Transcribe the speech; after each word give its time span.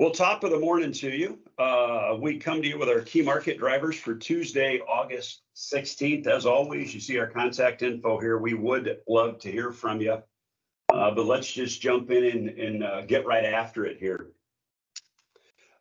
Well, 0.00 0.12
top 0.12 0.44
of 0.44 0.50
the 0.50 0.58
morning 0.58 0.92
to 0.92 1.10
you. 1.10 1.38
Uh, 1.58 2.16
we 2.18 2.38
come 2.38 2.62
to 2.62 2.66
you 2.66 2.78
with 2.78 2.88
our 2.88 3.02
key 3.02 3.20
market 3.20 3.58
drivers 3.58 3.96
for 3.96 4.14
Tuesday, 4.14 4.80
August 4.88 5.42
16th. 5.54 6.26
As 6.26 6.46
always, 6.46 6.94
you 6.94 7.00
see 7.00 7.18
our 7.18 7.26
contact 7.26 7.82
info 7.82 8.18
here. 8.18 8.38
We 8.38 8.54
would 8.54 8.96
love 9.06 9.38
to 9.40 9.52
hear 9.52 9.72
from 9.72 10.00
you. 10.00 10.22
Uh, 10.90 11.10
but 11.10 11.26
let's 11.26 11.52
just 11.52 11.82
jump 11.82 12.10
in 12.10 12.24
and, 12.24 12.48
and 12.48 12.82
uh, 12.82 13.02
get 13.02 13.26
right 13.26 13.44
after 13.44 13.84
it 13.84 13.98
here. 13.98 14.28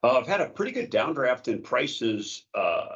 Uh, 0.03 0.17
I've 0.17 0.27
had 0.27 0.41
a 0.41 0.49
pretty 0.49 0.73
good 0.73 0.91
downdraft 0.91 1.47
in 1.47 1.61
prices 1.61 2.43
uh, 2.53 2.87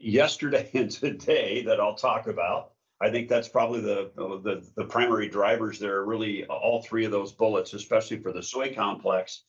yesterday 0.00 0.68
and 0.74 0.90
today 0.90 1.62
that 1.66 1.78
I'll 1.78 1.94
talk 1.94 2.26
about. 2.26 2.72
I 3.00 3.10
think 3.10 3.28
that's 3.28 3.48
probably 3.48 3.80
the, 3.80 4.10
the, 4.16 4.68
the 4.74 4.86
primary 4.86 5.28
drivers 5.28 5.78
there, 5.78 6.02
really 6.02 6.46
all 6.46 6.82
three 6.82 7.04
of 7.04 7.12
those 7.12 7.30
bullets, 7.30 7.74
especially 7.74 8.18
for 8.18 8.32
the 8.32 8.42
soy 8.42 8.74
complex. 8.74 9.44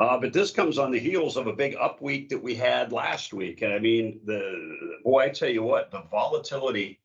Uh, 0.00 0.18
but 0.18 0.32
this 0.32 0.50
comes 0.50 0.76
on 0.76 0.90
the 0.90 0.98
heels 0.98 1.36
of 1.36 1.46
a 1.46 1.52
big 1.52 1.76
up 1.80 2.02
week 2.02 2.28
that 2.28 2.42
we 2.42 2.54
had 2.54 2.92
last 2.92 3.32
week. 3.32 3.62
And 3.62 3.72
I 3.72 3.78
mean, 3.78 4.20
the 4.24 4.98
boy, 5.04 5.24
I 5.24 5.28
tell 5.28 5.48
you 5.48 5.62
what, 5.62 5.90
the 5.90 6.02
volatility 6.10 7.00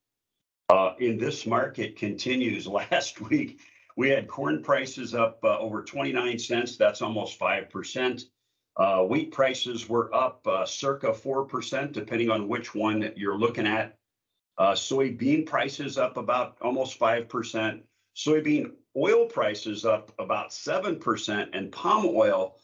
uh, 0.70 0.93
in 0.99 1.17
this 1.17 1.45
market 1.45 1.95
continues. 1.95 2.65
Last 2.89 3.21
week, 3.21 3.59
we 3.95 4.09
had 4.09 4.27
corn 4.27 4.63
prices 4.63 5.13
up 5.13 5.39
uh, 5.43 5.59
over 5.59 5.84
29 5.84 6.39
cents. 6.39 6.77
That's 6.77 7.02
almost 7.02 7.39
5%. 7.39 8.23
Uh, 8.77 9.03
wheat 9.03 9.31
prices 9.31 9.90
were 9.90 10.13
up 10.15 10.48
uh, 10.48 10.65
circa 10.65 11.07
4%, 11.07 11.91
depending 11.91 12.29
on 12.31 12.48
which 12.48 12.73
one 12.73 13.12
you're 13.15 13.37
looking 13.37 13.67
at. 13.67 13.98
Uh, 14.57 14.71
soybean 14.71 15.45
prices 15.45 15.98
up 15.98 16.17
about 16.17 16.57
almost 16.62 16.99
5%. 16.99 17.81
Soybean 18.15 18.71
oil 18.98 19.26
prices 19.26 19.85
up 19.85 20.12
about 20.17 20.49
7%, 20.49 21.49
and 21.53 21.71
palm 21.71 22.05
oil 22.07 22.55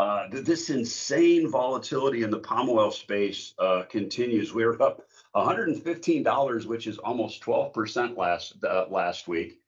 uh, 0.00 0.26
this 0.30 0.70
insane 0.70 1.50
volatility 1.50 2.22
in 2.22 2.30
the 2.30 2.38
palm 2.38 2.70
oil 2.70 2.90
space 2.90 3.52
uh, 3.58 3.82
continues. 3.82 4.54
We 4.54 4.62
are 4.64 4.82
up 4.82 5.02
$115, 5.36 6.64
which 6.64 6.86
is 6.86 6.96
almost 6.96 7.42
12% 7.42 8.16
last 8.16 8.54
uh, 8.64 8.86
last 8.88 9.28
week. 9.28 9.60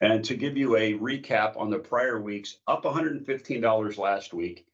And 0.00 0.24
to 0.26 0.36
give 0.36 0.56
you 0.56 0.76
a 0.76 0.94
recap 0.94 1.56
on 1.56 1.70
the 1.70 1.80
prior 1.80 2.20
weeks, 2.20 2.58
up 2.68 2.84
$115 2.84 3.98
last 3.98 4.32
week, 4.32 4.64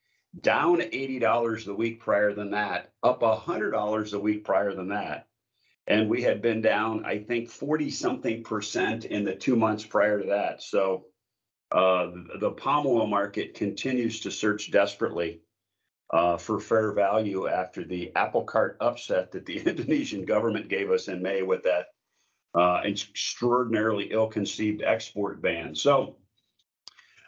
down 0.42 0.80
$80 0.80 1.64
the 1.64 1.74
week 1.74 1.98
prior 2.00 2.34
than 2.34 2.50
that, 2.50 2.92
up 3.02 3.22
$100 3.22 4.10
the 4.10 4.20
week 4.20 4.44
prior 4.44 4.74
than 4.74 4.88
that. 4.88 5.28
And 5.86 6.10
we 6.10 6.20
had 6.20 6.42
been 6.42 6.60
down, 6.60 7.06
I 7.06 7.20
think, 7.20 7.48
40 7.48 7.88
something 7.88 8.44
percent 8.44 9.06
in 9.06 9.24
the 9.24 9.34
two 9.34 9.56
months 9.56 9.86
prior 9.86 10.20
to 10.20 10.28
that. 10.28 10.62
So 10.62 11.06
uh, 11.72 12.10
the 12.40 12.50
palm 12.50 12.86
oil 12.86 13.06
market 13.06 13.54
continues 13.54 14.20
to 14.20 14.30
search 14.30 14.70
desperately 14.70 15.40
uh, 16.12 16.36
for 16.36 16.60
fair 16.60 16.92
value 16.92 17.48
after 17.48 17.84
the 17.84 18.14
apple 18.14 18.44
cart 18.44 18.76
upset 18.80 19.32
that 19.32 19.46
the 19.46 19.58
Indonesian 19.66 20.24
government 20.24 20.68
gave 20.68 20.90
us 20.90 21.08
in 21.08 21.22
May 21.22 21.42
with 21.42 21.64
that 21.64 21.86
uh, 22.54 22.82
extraordinarily 22.84 24.08
ill-conceived 24.12 24.82
export 24.82 25.42
ban. 25.42 25.74
So 25.74 26.16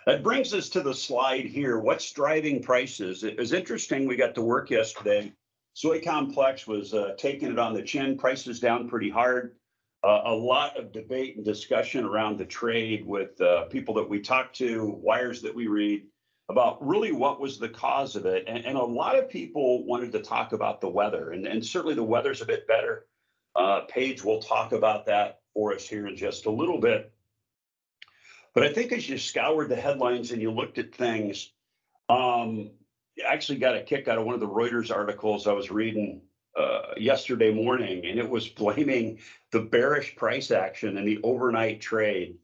that 0.06 0.22
brings 0.22 0.54
us 0.54 0.68
to 0.70 0.80
the 0.80 0.94
slide 0.94 1.44
here. 1.44 1.80
What's 1.80 2.12
driving 2.12 2.62
prices? 2.62 3.24
It 3.24 3.36
was 3.36 3.52
interesting. 3.52 4.06
We 4.06 4.16
got 4.16 4.34
to 4.36 4.42
work 4.42 4.70
yesterday. 4.70 5.32
Soy 5.74 6.00
complex 6.00 6.66
was 6.66 6.94
uh, 6.94 7.14
taking 7.18 7.50
it 7.50 7.58
on 7.58 7.74
the 7.74 7.82
chin. 7.82 8.16
Prices 8.16 8.58
down 8.58 8.88
pretty 8.88 9.10
hard 9.10 9.56
a 10.24 10.34
lot 10.34 10.76
of 10.76 10.92
debate 10.92 11.36
and 11.36 11.44
discussion 11.44 12.04
around 12.04 12.38
the 12.38 12.44
trade 12.44 13.06
with 13.06 13.40
uh, 13.40 13.64
people 13.64 13.94
that 13.94 14.08
we 14.08 14.20
talk 14.20 14.52
to, 14.54 14.98
wires 15.02 15.42
that 15.42 15.54
we 15.54 15.66
read 15.66 16.06
about 16.48 16.84
really 16.86 17.12
what 17.12 17.40
was 17.40 17.58
the 17.58 17.68
cause 17.68 18.16
of 18.16 18.24
it. 18.24 18.44
And, 18.46 18.64
and 18.64 18.76
a 18.76 18.82
lot 18.82 19.18
of 19.18 19.28
people 19.28 19.84
wanted 19.84 20.12
to 20.12 20.20
talk 20.20 20.52
about 20.52 20.80
the 20.80 20.88
weather, 20.88 21.32
and, 21.32 21.46
and 21.46 21.64
certainly 21.64 21.94
the 21.94 22.02
weather's 22.02 22.40
a 22.40 22.46
bit 22.46 22.66
better. 22.66 23.06
Uh, 23.54 23.80
Paige 23.88 24.24
will 24.24 24.40
talk 24.40 24.72
about 24.72 25.06
that 25.06 25.40
for 25.52 25.74
us 25.74 25.86
here 25.86 26.06
in 26.06 26.16
just 26.16 26.46
a 26.46 26.50
little 26.50 26.80
bit. 26.80 27.12
But 28.54 28.64
I 28.64 28.72
think 28.72 28.92
as 28.92 29.08
you 29.08 29.18
scoured 29.18 29.68
the 29.68 29.76
headlines 29.76 30.30
and 30.30 30.40
you 30.40 30.50
looked 30.50 30.78
at 30.78 30.94
things, 30.94 31.52
um, 32.08 32.70
actually 33.26 33.58
got 33.58 33.76
a 33.76 33.82
kick 33.82 34.08
out 34.08 34.18
of 34.18 34.24
one 34.24 34.34
of 34.34 34.40
the 34.40 34.48
Reuters 34.48 34.94
articles 34.94 35.46
I 35.46 35.52
was 35.52 35.70
reading 35.70 36.22
uh, 36.58 36.94
yesterday 36.96 37.52
morning, 37.52 38.04
and 38.04 38.18
it 38.18 38.28
was 38.28 38.48
blaming 38.48 39.18
the 39.52 39.60
bearish 39.60 40.16
price 40.16 40.50
action 40.50 40.96
and 40.96 41.06
the 41.06 41.20
overnight 41.22 41.80
trade 41.80 42.36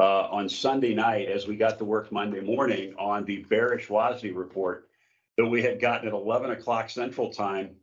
uh, 0.00 0.28
on 0.28 0.48
Sunday 0.48 0.94
night 0.94 1.28
as 1.28 1.46
we 1.46 1.56
got 1.56 1.78
to 1.78 1.84
work 1.84 2.10
Monday 2.12 2.40
morning 2.40 2.94
on 2.98 3.24
the 3.24 3.44
bearish 3.44 3.88
WASDE 3.88 4.34
report 4.34 4.88
that 5.36 5.46
we 5.46 5.62
had 5.62 5.80
gotten 5.80 6.08
at 6.08 6.14
11 6.14 6.50
o'clock 6.50 6.90
Central 6.90 7.32
Time 7.32 7.76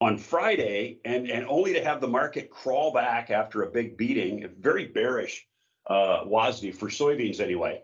on 0.00 0.18
Friday, 0.18 0.98
and, 1.04 1.30
and 1.30 1.46
only 1.48 1.72
to 1.72 1.82
have 1.82 2.00
the 2.00 2.08
market 2.08 2.50
crawl 2.50 2.92
back 2.92 3.30
after 3.30 3.62
a 3.62 3.70
big 3.70 3.96
beating, 3.96 4.46
very 4.60 4.86
bearish 4.86 5.46
uh, 5.88 6.24
for 6.24 6.88
soybeans 6.88 7.40
anyway. 7.40 7.82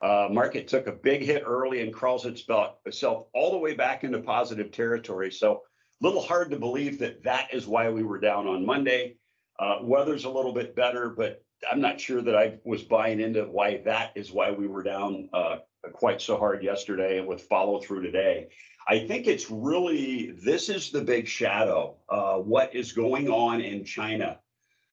Uh, 0.00 0.28
market 0.30 0.68
took 0.68 0.86
a 0.86 0.92
big 0.92 1.22
hit 1.22 1.42
early 1.44 1.82
and 1.82 1.92
crawls 1.92 2.26
itself 2.26 3.26
all 3.34 3.50
the 3.50 3.58
way 3.58 3.74
back 3.74 4.04
into 4.04 4.20
positive 4.20 4.70
territory. 4.70 5.32
So 5.32 5.62
little 6.00 6.22
hard 6.22 6.50
to 6.50 6.58
believe 6.58 6.98
that 7.00 7.24
that 7.24 7.52
is 7.52 7.66
why 7.66 7.90
we 7.90 8.02
were 8.02 8.20
down 8.20 8.46
on 8.46 8.64
Monday. 8.64 9.16
Uh, 9.58 9.78
weather's 9.82 10.24
a 10.24 10.30
little 10.30 10.52
bit 10.52 10.76
better, 10.76 11.10
but 11.10 11.42
I'm 11.70 11.80
not 11.80 12.00
sure 12.00 12.22
that 12.22 12.36
I 12.36 12.58
was 12.64 12.82
buying 12.82 13.20
into 13.20 13.42
why 13.44 13.82
that 13.84 14.12
is 14.14 14.30
why 14.30 14.52
we 14.52 14.68
were 14.68 14.84
down 14.84 15.28
uh, 15.32 15.56
quite 15.92 16.20
so 16.20 16.36
hard 16.36 16.62
yesterday 16.62 17.18
and 17.18 17.26
with 17.26 17.42
follow 17.42 17.80
through 17.80 18.02
today. 18.02 18.48
I 18.86 19.06
think 19.06 19.26
it's 19.26 19.50
really 19.50 20.30
this 20.30 20.68
is 20.68 20.90
the 20.90 21.02
big 21.02 21.26
shadow. 21.26 21.96
Uh, 22.08 22.36
what 22.36 22.74
is 22.74 22.92
going 22.92 23.28
on 23.28 23.60
in 23.60 23.84
China? 23.84 24.38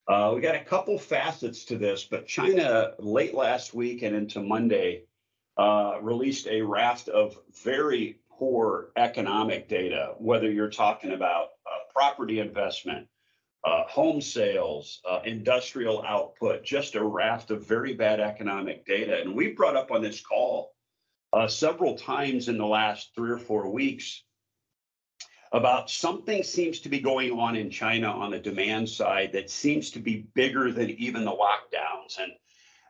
Uh, 0.08 0.34
we 0.36 0.42
got 0.42 0.56
a 0.56 0.64
couple 0.64 1.00
facets 1.00 1.66
to 1.66 1.78
this, 1.78 2.04
but 2.04 2.28
China 2.28 2.92
late 3.00 3.34
last 3.34 3.74
week 3.74 4.04
and 4.04 4.16
into 4.16 4.42
Monday 4.42 5.04
uh, 5.58 5.98
released 6.02 6.48
a 6.48 6.62
raft 6.62 7.08
of 7.08 7.38
very 7.64 8.20
poor 8.38 8.90
economic 8.98 9.68
data, 9.70 10.14
whether 10.18 10.52
you're 10.52 10.70
talking 10.70 11.12
about 11.12 11.50
uh, 11.66 11.92
property 11.94 12.40
investment, 12.40 13.08
uh, 13.64 13.84
home 13.88 14.22
sales, 14.22 15.02
uh, 15.10 15.20
industrial 15.26 16.04
output, 16.06 16.64
just 16.64 16.96
a 16.96 17.04
raft 17.04 17.52
of 17.52 17.68
very 17.68 17.94
bad 17.94 18.20
economic 18.20 18.86
data. 18.86 19.22
And 19.22 19.36
we 19.36 19.54
brought 19.54 19.76
up 19.76 19.92
on 19.92 20.02
this 20.02 20.22
call 20.22 20.72
uh, 21.34 21.48
several 21.48 21.96
times 21.96 22.48
in 22.48 22.58
the 22.58 22.66
last 22.66 23.12
three 23.16 23.32
or 23.32 23.40
four 23.40 23.70
weeks 23.70 24.24
about 25.52 25.90
something 25.90 26.44
seems 26.44 26.80
to 26.82 26.90
be 26.90 27.00
going 27.00 27.32
on 27.32 27.56
in 27.56 27.70
China 27.70 28.08
on 28.08 28.32
the 28.32 28.40
demand 28.40 28.90
side 28.90 29.32
that 29.34 29.50
seems 29.50 29.90
to 29.92 30.00
be 30.00 30.28
bigger 30.36 30.72
than 30.72 30.90
even 30.92 31.24
the 31.24 31.32
lockdowns. 31.32 32.20
And 32.20 32.34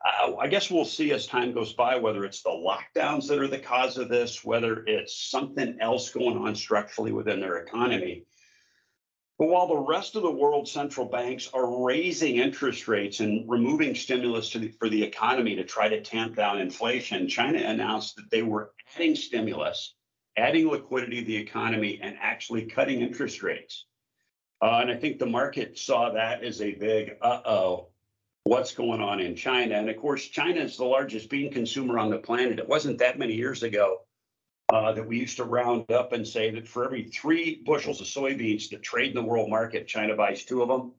uh, 0.05 0.35
I 0.39 0.47
guess 0.47 0.69
we'll 0.69 0.85
see 0.85 1.11
as 1.13 1.25
time 1.25 1.51
goes 1.51 1.73
by 1.73 1.95
whether 1.95 2.25
it's 2.25 2.43
the 2.43 2.49
lockdowns 2.49 3.27
that 3.27 3.39
are 3.39 3.47
the 3.47 3.57
cause 3.57 3.97
of 3.97 4.07
this, 4.07 4.43
whether 4.43 4.83
it's 4.85 5.29
something 5.29 5.77
else 5.81 6.09
going 6.11 6.37
on 6.37 6.55
structurally 6.55 7.11
within 7.11 7.39
their 7.39 7.57
economy. 7.57 8.25
But 9.39 9.47
while 9.47 9.67
the 9.67 9.77
rest 9.77 10.15
of 10.15 10.21
the 10.21 10.31
world 10.31 10.67
central 10.67 11.07
banks 11.07 11.49
are 11.53 11.83
raising 11.83 12.37
interest 12.37 12.87
rates 12.87 13.19
and 13.19 13.49
removing 13.49 13.95
stimulus 13.95 14.53
the, 14.53 14.69
for 14.79 14.89
the 14.89 15.03
economy 15.03 15.55
to 15.55 15.63
try 15.63 15.89
to 15.89 16.01
tamp 16.01 16.35
down 16.35 16.61
inflation, 16.61 17.27
China 17.27 17.59
announced 17.59 18.15
that 18.15 18.29
they 18.29 18.43
were 18.43 18.71
adding 18.95 19.15
stimulus, 19.15 19.95
adding 20.37 20.69
liquidity 20.69 21.19
to 21.21 21.25
the 21.25 21.35
economy, 21.35 21.99
and 22.01 22.15
actually 22.21 22.65
cutting 22.65 23.01
interest 23.01 23.43
rates. 23.43 23.87
Uh, 24.61 24.79
and 24.81 24.91
I 24.91 24.95
think 24.95 25.19
the 25.19 25.25
market 25.25 25.77
saw 25.77 26.11
that 26.11 26.43
as 26.43 26.61
a 26.61 26.73
big 26.75 27.17
uh 27.21 27.41
oh 27.45 27.89
what's 28.45 28.73
going 28.73 29.01
on 29.01 29.19
in 29.19 29.35
China. 29.35 29.75
And 29.75 29.89
of 29.89 29.97
course, 29.97 30.27
China 30.27 30.61
is 30.61 30.77
the 30.77 30.85
largest 30.85 31.29
bean 31.29 31.51
consumer 31.51 31.97
on 31.97 32.11
the 32.11 32.19
planet. 32.19 32.59
It 32.59 32.69
wasn't 32.69 32.99
that 32.99 33.17
many 33.17 33.33
years 33.33 33.63
ago 33.63 34.01
uh, 34.71 34.93
that 34.93 35.07
we 35.07 35.17
used 35.17 35.37
to 35.37 35.43
round 35.43 35.91
up 35.91 36.13
and 36.13 36.27
say 36.27 36.51
that 36.51 36.67
for 36.67 36.85
every 36.85 37.05
three 37.05 37.63
bushels 37.65 38.01
of 38.01 38.07
soybeans 38.07 38.69
that 38.69 38.83
trade 38.83 39.09
in 39.09 39.15
the 39.15 39.27
world 39.27 39.49
market, 39.49 39.87
China 39.87 40.15
buys 40.15 40.45
two 40.45 40.61
of 40.61 40.69
them. 40.69 40.93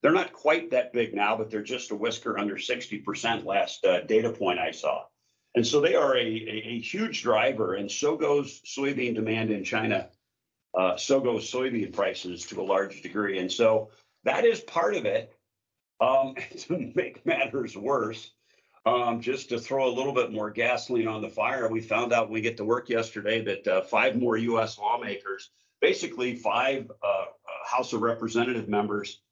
They're 0.00 0.12
not 0.12 0.32
quite 0.32 0.70
that 0.70 0.92
big 0.92 1.12
now, 1.12 1.36
but 1.36 1.50
they're 1.50 1.62
just 1.62 1.90
a 1.90 1.96
whisker 1.96 2.38
under 2.38 2.54
60% 2.54 3.44
last 3.44 3.84
uh, 3.84 4.02
data 4.02 4.30
point 4.30 4.60
I 4.60 4.70
saw. 4.70 5.04
And 5.56 5.66
so 5.66 5.80
they 5.80 5.96
are 5.96 6.16
a, 6.16 6.20
a, 6.20 6.62
a, 6.68 6.80
huge 6.80 7.22
driver, 7.22 7.74
and 7.74 7.90
so 7.90 8.16
goes 8.16 8.60
soybean 8.62 9.14
demand 9.14 9.50
in 9.50 9.64
China. 9.64 10.08
Uh, 10.72 10.96
so 10.96 11.20
goes 11.20 11.50
soybean 11.50 11.92
prices 11.92 12.46
to 12.46 12.60
a 12.60 12.64
large 12.64 13.02
degree. 13.02 13.38
And 13.38 13.52
so 13.52 13.90
that 14.24 14.44
is 14.44 14.60
part 14.60 14.94
of 14.94 15.04
it. 15.04 15.34
Um, 16.02 16.34
to 16.58 16.92
make 16.94 17.24
matters 17.24 17.76
worse, 17.76 18.32
um, 18.84 19.20
just 19.20 19.48
to 19.50 19.58
throw 19.60 19.86
a 19.86 19.96
little 19.96 20.12
bit 20.12 20.32
more 20.32 20.50
gasoline 20.50 21.08
on 21.08 21.22
the 21.22 21.28
fire, 21.28 21.68
we 21.68 21.80
found 21.80 22.12
out 22.12 22.26
when 22.26 22.34
we 22.34 22.40
get 22.40 22.56
to 22.58 22.64
work 22.64 22.88
yesterday 22.88 23.42
that 23.44 23.68
uh, 23.68 23.82
five 23.82 24.16
more 24.16 24.36
U.S. 24.36 24.78
lawmakers, 24.78 25.50
basically 25.80 26.36
five 26.36 26.90
uh, 27.02 27.06
uh, 27.06 27.26
House 27.64 27.92
of 27.92 28.02
Representative 28.02 28.68
members, 28.68 29.22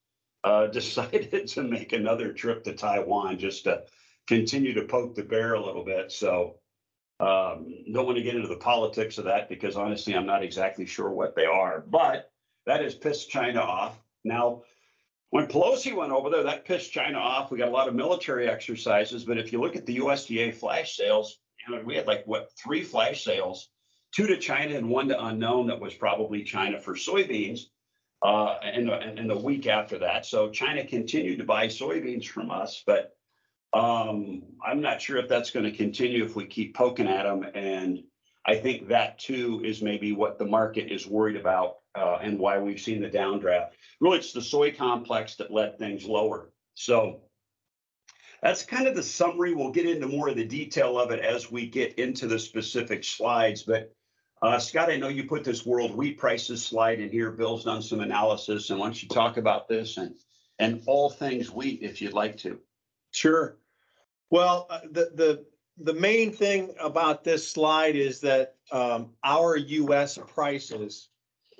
uh, 0.44 0.67
decided 0.81 1.49
to 1.49 1.62
make 1.62 1.93
another 1.93 2.32
trip 2.32 2.64
to 2.64 2.75
Taiwan 2.75 3.38
just 3.38 3.64
to 3.64 3.84
continue 4.28 4.75
to 4.75 4.84
poke 4.84 5.16
the 5.16 5.25
bear 5.25 5.55
a 5.55 5.64
little 5.66 5.84
bit. 5.84 6.12
So 6.12 6.56
Um, 7.20 7.84
don't 7.93 8.06
want 8.06 8.16
to 8.19 8.25
get 8.25 8.34
into 8.37 8.49
the 8.49 8.56
politics 8.56 9.19
of 9.19 9.25
that 9.26 9.49
because 9.49 9.76
honestly, 9.76 10.14
I'm 10.14 10.26
not 10.26 10.43
exactly 10.43 10.87
sure 10.87 11.11
what 11.11 11.34
they 11.37 11.46
are, 11.46 11.84
but 11.87 12.31
that 12.66 12.81
has 12.82 12.94
pissed 12.94 13.31
China 13.31 13.61
off. 13.61 14.00
Now, 14.25 14.62
when 15.30 15.46
Pelosi 15.46 15.94
went 15.94 16.12
over 16.12 16.28
there, 16.28 16.42
that 16.42 16.64
pissed 16.64 16.92
China 16.92 17.18
off. 17.18 17.50
We 17.50 17.58
got 17.58 17.68
a 17.68 17.72
lot 17.72 17.88
of 17.88 17.94
military 17.94 18.48
exercises, 18.48 19.24
but 19.24 19.38
if 19.38 19.52
you 19.52 19.60
look 19.60 19.76
at 19.76 19.86
the 19.86 19.98
USDA 19.98 20.54
flash 20.54 20.96
sales, 20.96 21.38
we 21.84 21.94
had 21.94 22.06
like 22.06 22.24
what 22.26 22.50
three 22.62 22.82
flash 22.82 23.24
sales, 23.24 23.70
two 24.12 24.26
to 24.26 24.36
China 24.38 24.76
and 24.76 24.88
one 24.88 25.08
to 25.08 25.24
unknown 25.26 25.68
that 25.68 25.80
was 25.80 25.94
probably 25.94 26.42
China 26.42 26.80
for 26.80 26.94
soybeans. 26.94 27.60
Uh, 28.22 28.58
and, 28.62 28.90
and, 28.90 29.18
and 29.18 29.30
the 29.30 29.38
week 29.38 29.66
after 29.66 30.00
that. 30.00 30.26
So 30.26 30.50
China 30.50 30.84
continued 30.86 31.38
to 31.38 31.44
buy 31.44 31.68
soybeans 31.68 32.26
from 32.26 32.50
us, 32.50 32.82
but 32.86 33.16
um, 33.72 34.42
I'm 34.62 34.82
not 34.82 35.00
sure 35.00 35.16
if 35.16 35.26
that's 35.26 35.50
going 35.50 35.64
to 35.64 35.72
continue 35.72 36.24
if 36.24 36.36
we 36.36 36.44
keep 36.44 36.74
poking 36.74 37.08
at 37.08 37.22
them. 37.22 37.46
And 37.54 38.02
I 38.46 38.56
think 38.56 38.88
that 38.88 39.19
too 39.19 39.60
is 39.64 39.82
maybe 39.82 40.12
what 40.12 40.38
the 40.38 40.46
market 40.46 40.92
is 40.92 41.06
worried 41.06 41.37
about 41.37 41.78
uh, 41.94 42.19
and 42.22 42.38
why 42.38 42.58
we've 42.58 42.81
seen 42.81 43.00
the 43.00 43.10
downdraft. 43.10 43.70
Really, 44.00 44.19
it's 44.19 44.32
the 44.32 44.42
soy 44.42 44.72
complex 44.72 45.37
that 45.37 45.52
led 45.52 45.78
things 45.78 46.04
lower. 46.04 46.50
So 46.75 47.20
that's 48.42 48.62
kind 48.62 48.87
of 48.87 48.94
the 48.94 49.02
summary. 49.02 49.54
We'll 49.54 49.72
get 49.72 49.88
into 49.88 50.08
more 50.08 50.28
of 50.28 50.37
the 50.37 50.44
detail 50.44 50.98
of 50.98 51.10
it 51.10 51.20
as 51.20 51.50
we 51.50 51.66
get 51.66 51.98
into 51.98 52.26
the 52.26 52.38
specific 52.38 53.04
slides. 53.04 53.62
But 53.62 53.94
uh, 54.40 54.58
Scott, 54.58 54.90
I 54.90 54.96
know 54.96 55.08
you 55.08 55.25
put 55.25 55.44
this 55.44 55.66
world 55.66 55.94
wheat 55.94 56.16
prices 56.19 56.64
slide 56.64 57.00
in 57.00 57.10
here. 57.10 57.31
Bill's 57.31 57.64
done 57.64 57.82
some 57.82 58.00
analysis, 58.00 58.70
and 58.70 58.78
why 58.78 58.87
don't 58.87 59.02
you 59.02 59.08
talk 59.08 59.37
about 59.37 59.69
this 59.69 59.98
and 59.98 60.14
and 60.58 60.82
all 60.87 61.10
things 61.10 61.50
wheat 61.50 61.81
if 61.82 62.00
you'd 62.00 62.12
like 62.12 62.37
to. 62.38 62.58
Sure. 63.12 63.56
Well, 64.31 64.66
uh, 64.70 64.81
the, 64.90 65.10
the, 65.14 65.44
the 65.82 65.94
main 65.94 66.32
thing 66.32 66.74
about 66.78 67.24
this 67.24 67.50
slide 67.50 67.96
is 67.96 68.20
that 68.20 68.56
um, 68.70 69.10
our 69.24 69.56
US 69.56 70.18
prices 70.18 71.08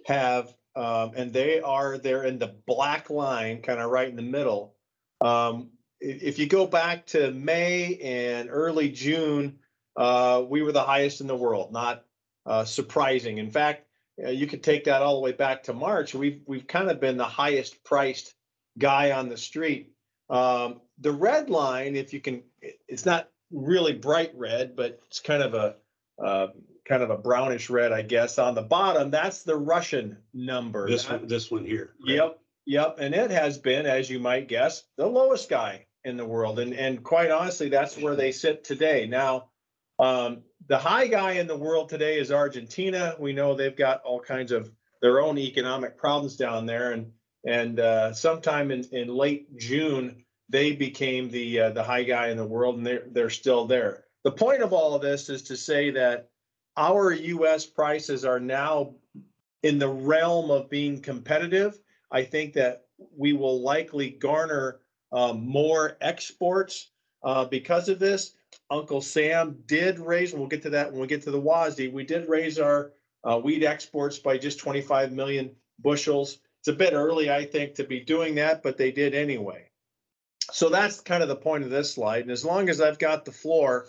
have, 0.07 0.55
um, 0.77 1.13
and 1.17 1.33
they 1.33 1.61
are, 1.61 1.99
they're 1.99 2.25
in 2.25 2.39
the 2.39 2.55
black 2.67 3.11
line, 3.11 3.63
kind 3.63 3.81
of 3.81 3.91
right 3.91 4.09
in 4.09 4.17
the 4.17 4.23
middle. 4.23 4.75
Um, 5.21 5.71
if 6.01 6.39
you 6.39 6.47
go 6.47 6.67
back 6.67 7.07
to 7.07 7.31
May 7.31 7.97
and 7.97 8.49
early 8.51 8.91
June, 8.91 9.59
uh, 9.97 10.43
we 10.49 10.63
were 10.63 10.73
the 10.73 10.83
highest 10.83 11.21
in 11.21 11.27
the 11.27 11.37
world, 11.37 11.73
not 11.73 12.05
uh, 12.47 12.65
surprising. 12.65 13.39
In 13.39 13.51
fact, 13.51 13.87
uh, 14.23 14.31
you 14.31 14.47
could 14.47 14.63
take 14.63 14.85
that 14.85 15.03
all 15.03 15.15
the 15.15 15.21
way 15.21 15.33
back 15.33 15.63
to 15.65 15.73
March. 15.73 16.15
We've, 16.15 16.43
we've 16.47 16.67
kind 16.67 16.91
of 16.91 17.01
been 17.01 17.17
the 17.17 17.25
highest 17.25 17.83
priced 17.85 18.35
guy 18.79 19.13
on 19.13 19.29
the 19.29 19.37
street. 19.37 19.93
Um, 20.29 20.81
the 20.99 21.13
red 21.13 21.51
line, 21.51 21.97
if 21.97 22.13
you 22.13 22.21
can, 22.21 22.43
it's 22.61 23.05
not 23.05 23.29
really 23.51 23.93
bright 23.93 24.33
red, 24.37 24.77
but 24.77 25.01
it's 25.07 25.21
kind 25.21 25.43
of 25.43 25.55
a, 25.55 25.77
uh, 26.23 26.49
kind 26.87 27.03
of 27.03 27.11
a 27.11 27.17
brownish 27.19 27.71
red, 27.71 27.93
I 27.93 28.03
guess. 28.03 28.39
On 28.39 28.55
the 28.55 28.63
bottom, 28.63 29.11
that's 29.11 29.43
the 29.43 29.57
Russian 29.57 30.19
number. 30.35 30.89
This 30.89 31.05
That- 31.05 31.21
one, 31.21 31.29
this 31.29 31.51
one 31.51 31.65
here. 31.65 31.95
Yep, 32.05 32.39
yep, 32.67 32.97
and 32.99 33.15
it 33.15 33.31
has 33.31 33.59
been, 33.59 33.87
as 33.87 34.11
you 34.11 34.19
might 34.19 34.49
guess, 34.49 34.85
the 34.97 35.07
lowest 35.07 35.49
guy 35.49 35.87
in 36.05 36.17
the 36.17 36.25
world, 36.25 36.59
and 36.59 36.75
and 36.75 37.03
quite 37.05 37.31
honestly, 37.31 37.69
that's 37.69 37.97
where 37.99 38.17
they 38.17 38.33
sit 38.33 38.65
today. 38.65 39.07
Now, 39.07 39.51
um, 39.99 40.43
the 40.67 40.79
high 40.79 41.07
guy 41.07 41.33
in 41.33 41.47
the 41.47 41.57
world 41.57 41.91
today 41.91 42.19
is 42.19 42.33
Argentina. 42.33 43.15
We 43.19 43.33
know 43.33 43.55
they've 43.55 43.77
got 43.77 44.03
all 44.03 44.21
kinds 44.21 44.51
of 44.51 44.73
their 45.03 45.21
own 45.21 45.37
economic 45.39 45.97
problems 45.99 46.37
down 46.37 46.67
there, 46.67 46.93
and 46.93 47.13
and 47.47 47.79
uh, 47.81 48.15
sometime 48.15 48.71
in 48.71 48.85
in 48.93 49.09
late 49.09 49.57
June, 49.59 50.25
they 50.51 50.73
became 50.73 51.31
the 51.31 51.61
uh, 51.61 51.71
the 51.71 51.83
high 51.83 52.03
guy 52.03 52.29
in 52.29 52.37
the 52.37 52.45
world, 52.45 52.77
and 52.77 52.87
they're 52.87 53.05
they're 53.07 53.31
still 53.31 53.67
there. 53.67 54.05
The 54.25 54.33
point 54.33 54.63
of 54.63 54.73
all 54.73 54.95
of 54.95 55.01
this 55.01 55.31
is 55.31 55.43
to 55.45 55.57
say 55.57 55.91
that 55.93 56.29
our 56.77 57.13
U.S. 57.13 57.65
prices 57.65 58.25
are 58.25 58.41
now 58.41 58.95
in 59.63 59.79
the 59.79 59.89
realm 59.89 60.51
of 60.51 60.69
being 60.69 61.01
competitive. 61.01 61.79
I 62.11 62.25
think 62.25 62.53
that 62.55 62.87
we 63.17 63.33
will 63.33 63.63
likely 63.63 64.11
garner 64.11 64.81
um, 65.13 65.47
more 65.47 65.97
exports 66.01 66.91
uh, 67.23 67.45
because 67.45 67.89
of 67.89 67.99
this. 67.99 68.35
Uncle 68.71 69.01
Sam 69.01 69.59
did 69.67 69.99
raise, 69.99 70.33
and 70.33 70.41
we'll 70.41 70.49
get 70.49 70.63
to 70.63 70.71
that 70.71 70.91
when 70.91 71.01
we 71.01 71.07
get 71.07 71.23
to 71.23 71.31
the 71.31 71.41
WASDE. 71.41 71.93
We 71.93 72.05
did 72.05 72.29
raise 72.29 72.59
our 72.59 72.93
uh, 73.25 73.39
wheat 73.39 73.63
exports 73.63 74.19
by 74.19 74.39
just 74.39 74.59
25 74.59 75.13
million 75.13 75.51
bushels. 75.79 76.39
It's 76.61 76.69
a 76.69 76.73
bit 76.73 76.93
early, 76.93 77.31
I 77.31 77.45
think, 77.45 77.75
to 77.77 77.85
be 77.85 78.01
doing 78.01 78.35
that, 78.37 78.63
but 78.63 78.77
they 78.77 78.91
did 78.91 79.15
anyway. 79.15 79.70
So 80.53 80.69
that's 80.69 81.01
kind 81.01 81.23
of 81.23 81.29
the 81.29 81.37
point 81.37 81.65
of 81.65 81.71
this 81.71 81.95
slide. 81.95 82.23
And 82.23 82.31
as 82.31 82.45
long 82.45 82.69
as 82.69 82.81
I've 82.81 82.99
got 82.99 83.25
the 83.25 83.33
floor, 83.33 83.87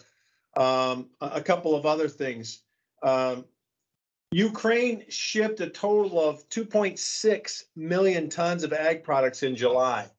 um, 0.58 1.10
a, 1.22 1.42
couple 1.42 1.76
of 1.76 1.86
other 1.86 2.08
things. 2.08 2.62
Um, 3.04 3.46
Ukraine 4.32 5.04
shipped 5.10 5.60
a 5.60 5.70
total 5.70 6.20
of 6.20 6.48
2.6 6.50 7.64
million 7.76 8.30
tons 8.30 8.64
of 8.64 8.74
ag 8.74 9.04
products 9.04 9.44
in 9.44 9.56
July. 9.56 10.10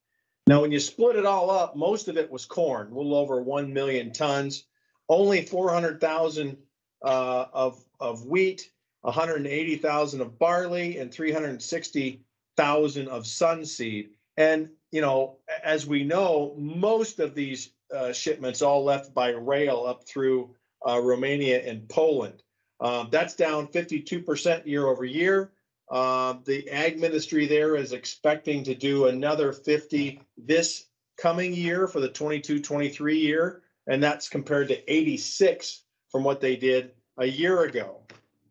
Now, 0.47 0.61
when 0.61 0.73
you 0.73 0.81
split 0.81 1.17
it 1.17 1.25
all 1.25 1.51
up, 1.51 1.77
most 1.77 2.09
of 2.09 2.17
it 2.17 2.31
was 2.31 2.45
corn, 2.45 2.91
a 2.91 2.95
little 2.95 3.15
over 3.15 3.41
1 3.41 3.73
million 3.73 4.13
tons, 4.13 4.65
only 5.09 5.43
400,000 5.43 6.57
uh, 7.03 7.45
of, 7.53 7.83
of 8.01 8.27
wheat, 8.27 8.71
180,000 9.03 10.21
of 10.21 10.39
barley, 10.39 10.99
and 10.99 11.13
360,000 11.13 13.09
of 13.09 13.23
sunseed. 13.23 14.09
And, 14.37 14.71
you 14.91 15.01
know, 15.01 15.39
as 15.63 15.87
we 15.87 16.05
know, 16.05 16.55
most 16.57 17.19
of 17.19 17.35
these 17.35 17.71
uh, 17.95 18.13
shipments 18.13 18.63
all 18.63 18.85
left 18.85 19.13
by 19.13 19.31
rail 19.31 19.85
up 19.87 20.07
through 20.07 20.55
uh, 20.87 21.01
Romania 21.01 21.63
and 21.63 21.89
Poland. 21.89 22.43
Um, 22.81 23.09
that's 23.11 23.37
down 23.37 23.69
52% 23.69 24.67
year 24.67 24.87
over 24.87 25.05
year. 25.05 25.53
Uh, 25.91 26.35
the 26.45 26.69
ag 26.71 26.99
ministry 26.99 27.47
there 27.47 27.77
is 27.77 27.93
expecting 27.93 28.65
to 28.65 28.75
do 28.75 29.07
another 29.07 29.53
50 29.53 30.21
this 30.37 30.87
coming 31.19 31.53
year 31.53 31.87
for 31.87 32.01
the 32.01 32.09
22 32.09 32.61
23 32.61 33.19
year. 33.19 33.63
And 33.87 34.03
that's 34.03 34.29
compared 34.29 34.69
to 34.69 34.93
86 34.93 35.83
from 36.11 36.25
what 36.25 36.41
they 36.41 36.57
did 36.57 36.93
a 37.19 37.27
year 37.27 37.63
ago. 37.63 38.02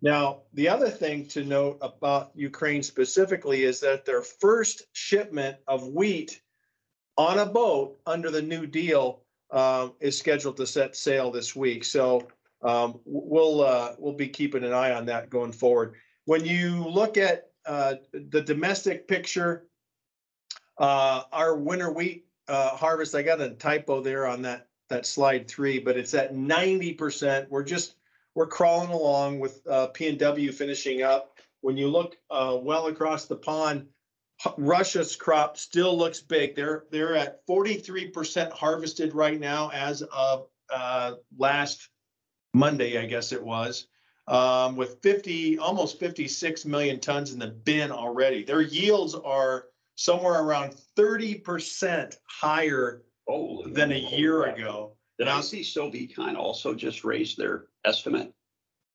Now, 0.01 0.41
the 0.53 0.67
other 0.67 0.89
thing 0.89 1.27
to 1.27 1.43
note 1.43 1.77
about 1.81 2.31
Ukraine 2.33 2.81
specifically 2.81 3.63
is 3.63 3.79
that 3.81 4.05
their 4.05 4.21
first 4.21 4.83
shipment 4.93 5.57
of 5.67 5.87
wheat 5.89 6.41
on 7.17 7.39
a 7.39 7.45
boat 7.45 7.99
under 8.07 8.31
the 8.31 8.41
New 8.41 8.65
Deal 8.65 9.21
uh, 9.51 9.89
is 9.99 10.17
scheduled 10.17 10.57
to 10.57 10.65
set 10.65 10.95
sail 10.95 11.29
this 11.29 11.55
week. 11.55 11.83
So 11.83 12.27
um, 12.63 12.99
we'll 13.05 13.61
uh, 13.61 13.95
we'll 13.99 14.13
be 14.13 14.27
keeping 14.27 14.63
an 14.63 14.73
eye 14.73 14.93
on 14.93 15.05
that 15.07 15.29
going 15.29 15.51
forward. 15.51 15.95
When 16.25 16.45
you 16.45 16.87
look 16.87 17.17
at 17.17 17.49
uh, 17.65 17.95
the 18.13 18.41
domestic 18.41 19.07
picture, 19.07 19.67
uh, 20.77 21.23
our 21.31 21.55
winter 21.55 21.91
wheat 21.91 22.25
uh, 22.47 22.69
harvest, 22.69 23.13
I 23.13 23.21
got 23.21 23.41
a 23.41 23.51
typo 23.51 24.01
there 24.01 24.25
on 24.25 24.41
that 24.43 24.67
that 24.89 25.05
slide 25.05 25.47
three, 25.47 25.79
but 25.79 25.97
it's 25.97 26.13
at 26.13 26.33
ninety 26.33 26.93
percent. 26.93 27.51
We're 27.51 27.63
just 27.63 27.95
we're 28.35 28.47
crawling 28.47 28.91
along 28.91 29.39
with 29.39 29.65
uh, 29.67 29.87
P 29.87 30.07
and 30.07 30.19
W 30.19 30.51
finishing 30.51 31.03
up. 31.03 31.37
When 31.61 31.77
you 31.77 31.87
look 31.87 32.17
uh, 32.29 32.57
well 32.61 32.87
across 32.87 33.25
the 33.25 33.35
pond, 33.35 33.87
Russia's 34.57 35.15
crop 35.15 35.57
still 35.57 35.97
looks 35.97 36.19
big. 36.21 36.55
They're 36.55 36.85
they're 36.91 37.15
at 37.15 37.45
forty 37.45 37.75
three 37.75 38.07
percent 38.07 38.51
harvested 38.51 39.13
right 39.13 39.39
now 39.39 39.69
as 39.69 40.01
of 40.01 40.47
uh, 40.73 41.15
last 41.37 41.89
Monday, 42.53 42.97
I 42.97 43.05
guess 43.05 43.31
it 43.31 43.43
was, 43.43 43.87
um, 44.27 44.75
with 44.75 45.01
50, 45.01 45.57
almost 45.59 45.99
56 45.99 46.65
million 46.65 46.99
tons 46.99 47.33
in 47.33 47.39
the 47.39 47.47
bin 47.47 47.91
already. 47.91 48.43
Their 48.43 48.61
yields 48.61 49.15
are 49.15 49.65
somewhere 49.95 50.41
around 50.41 50.75
30% 50.97 52.17
higher 52.25 53.03
Holy 53.27 53.71
than 53.71 53.91
a 53.91 53.95
year 53.95 54.43
crap. 54.43 54.57
ago. 54.57 54.93
Did 55.17 55.27
I 55.27 55.41
see 55.41 55.61
Sovecon 55.61 56.35
also 56.35 56.73
just 56.73 57.03
raised 57.03 57.37
their 57.37 57.67
estimate? 57.85 58.33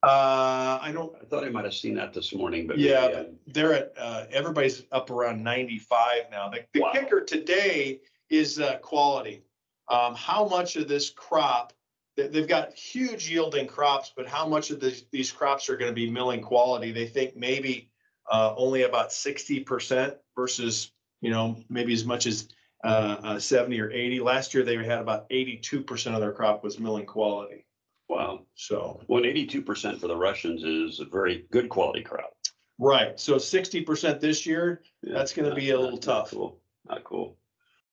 Uh, 0.03 0.79
I 0.81 0.91
don't, 0.93 1.13
I 1.21 1.25
thought 1.25 1.45
I 1.45 1.49
might 1.49 1.65
have 1.65 1.75
seen 1.75 1.95
that 1.95 2.13
this 2.13 2.35
morning, 2.35 2.67
but. 2.67 2.77
maybe 2.77 2.89
yeah, 2.89 3.25
they're 3.49 3.73
at, 3.73 3.93
uh, 3.99 4.27
everybody's 4.31 4.85
up 4.93 5.11
around 5.11 5.43
95 5.43 5.99
now. 6.31 6.49
The, 6.49 6.65
the 6.75 6.81
Wow. 6.81 6.93
kicker 6.93 7.23
today 7.23 8.01
is 8.31 8.61
uh, 8.61 8.79
quality. 8.79 9.43
Um, 9.89 10.15
how 10.15 10.47
much 10.47 10.77
of 10.77 10.87
this 10.87 11.11
crop, 11.11 11.73
they, 12.17 12.29
they've 12.29 12.47
got 12.49 12.75
huge 12.75 13.29
yielding 13.31 13.67
crops, 13.67 14.13
but 14.17 14.29
how 14.29 14.47
much 14.47 14.71
of 14.71 14.85
these 15.11 15.33
crops 15.33 15.69
are 15.71 15.77
going 15.77 15.91
to 15.91 15.95
be 15.95 16.11
milling 16.11 16.41
quality? 16.43 16.93
They 16.93 17.07
think 17.07 17.37
maybe 17.37 17.91
uh, 18.31 18.55
only 18.57 18.83
about 18.83 19.11
60% 19.11 20.15
versus, 20.37 20.93
you 21.21 21.31
know, 21.31 21.57
maybe 21.69 21.93
as 21.93 22.05
much 22.05 22.27
as 22.27 22.49
uh, 22.85 23.17
uh, 23.23 23.39
70 23.39 23.81
or 23.81 23.91
80. 23.91 24.21
Last 24.21 24.55
year, 24.55 24.63
they 24.63 24.77
had 24.77 25.01
about 25.01 25.29
82% 25.31 26.15
of 26.15 26.21
their 26.21 26.33
crop 26.33 26.63
was 26.63 26.79
milling 26.79 27.07
quality. 27.07 27.66
Wow. 28.09 28.47
So, 28.55 29.01
Well, 29.09 29.25
eighty-two 29.25 29.63
percent 29.63 30.01
for 30.01 30.07
the 30.09 30.17
Russians 30.17 30.63
is 30.63 31.01
a 31.01 31.05
very 31.05 31.47
good 31.51 31.69
quality 31.69 32.03
crop. 32.03 32.33
right. 32.79 33.19
So 33.19 33.37
60% 33.37 34.21
this 34.21 34.45
year, 34.47 34.83
That's 35.03 35.33
gonna 35.33 35.49
Not- 35.49 35.57
be 35.57 35.71
a 35.71 35.77
little 35.79 35.93
not- 35.93 36.03
tough. 36.03 36.31
Cool, 36.31 36.61
not 36.87 37.05
cool. 37.05 37.39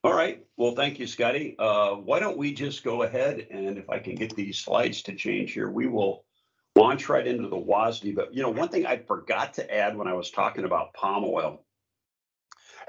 All 0.04 0.14
right. 0.14 0.46
Well, 0.58 0.76
thank 0.76 1.00
you, 1.00 1.08
Scotty. 1.08 1.56
Uh, 1.58 1.96
why 1.96 2.20
don't 2.20 2.38
we 2.38 2.54
just 2.54 2.84
go 2.84 3.04
ahead 3.04 3.48
and 3.52 3.78
if 3.78 3.90
I 3.90 4.00
can 4.00 4.16
get 4.16 4.36
these 4.36 4.60
slides 4.60 5.02
to 5.04 5.16
change 5.16 5.54
here, 5.54 5.70
we 5.72 5.88
will 5.88 6.26
launch 6.76 7.08
right 7.08 7.26
into 7.26 7.48
the 7.48 7.56
WASDE. 7.58 8.14
But 8.14 8.34
you 8.34 8.42
know, 8.42 8.50
one 8.50 8.68
thing 8.70 8.86
I 8.86 8.98
forgot 8.98 9.54
to 9.56 9.74
add 9.74 9.96
when 9.98 10.08
I 10.08 10.14
was 10.14 10.30
talking 10.32 10.66
about 10.66 10.94
palm 10.94 11.24
oil. 11.24 11.66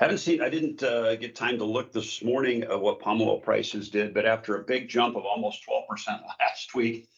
Haven't 0.01 0.19
seen, 0.19 0.43
I 0.43 0.49
didn't 0.49 0.83
uh, 0.83 1.15
get 1.15 1.37
time 1.37 1.59
to 1.59 1.65
look 1.65 1.93
this 1.93 2.21
morning 2.25 2.65
at 2.65 2.81
what 2.81 2.99
palm 2.99 3.23
oil 3.23 3.39
prices 3.39 3.91
did, 3.91 4.13
but 4.13 4.27
after 4.27 4.57
a 4.57 4.65
big 4.65 4.89
jump 4.89 5.15
of 5.15 5.25
almost 5.25 5.63
12% 5.69 6.21
last 6.41 6.75
week, 6.75 7.09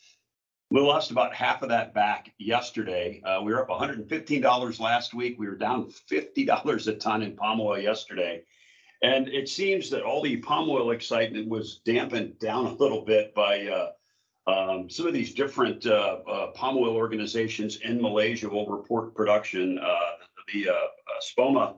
we 0.71 0.81
lost 0.81 1.11
about 1.11 1.35
half 1.35 1.63
of 1.63 1.69
that 1.69 1.95
back 1.95 2.33
yesterday. 2.39 3.23
Uh, 3.25 3.41
we 3.43 3.53
were 3.53 3.63
up 3.63 3.69
$115 3.69 4.81
last 4.81 5.15
week. 5.15 5.37
We 5.39 5.47
were 5.47 5.55
down 5.55 5.93
$50 6.11 6.87
a 6.89 6.95
ton 6.95 7.23
in 7.23 7.37
palm 7.37 7.61
oil 7.61 7.79
yesterday. 7.79 8.43
And 9.03 9.29
it 9.29 9.49
seems 9.49 9.91
that 9.91 10.03
all 10.03 10.23
the 10.23 10.39
palm 10.39 10.69
oil 10.69 10.91
excitement 10.91 11.49
was 11.49 11.81
dampened 11.85 12.39
down 12.41 12.67
a 12.67 12.73
little 12.73 13.05
bit 13.05 13.35
by 13.35 13.69
uh, 13.69 14.51
um, 14.51 14.91
some 14.91 15.07
of 15.07 15.13
these 15.13 15.35
different 15.35 15.87
uh, 15.87 16.19
uh, 16.29 16.47
palm 16.49 16.77
oil 16.77 16.97
organizations 16.97 17.77
in 17.77 18.01
Malaysia 18.01 18.49
will 18.49 18.67
report 18.67 19.15
production. 19.15 19.79
Uh, 19.79 19.97
the 20.53 20.71
uh, 20.71 21.21
SPPOMA 21.21 21.77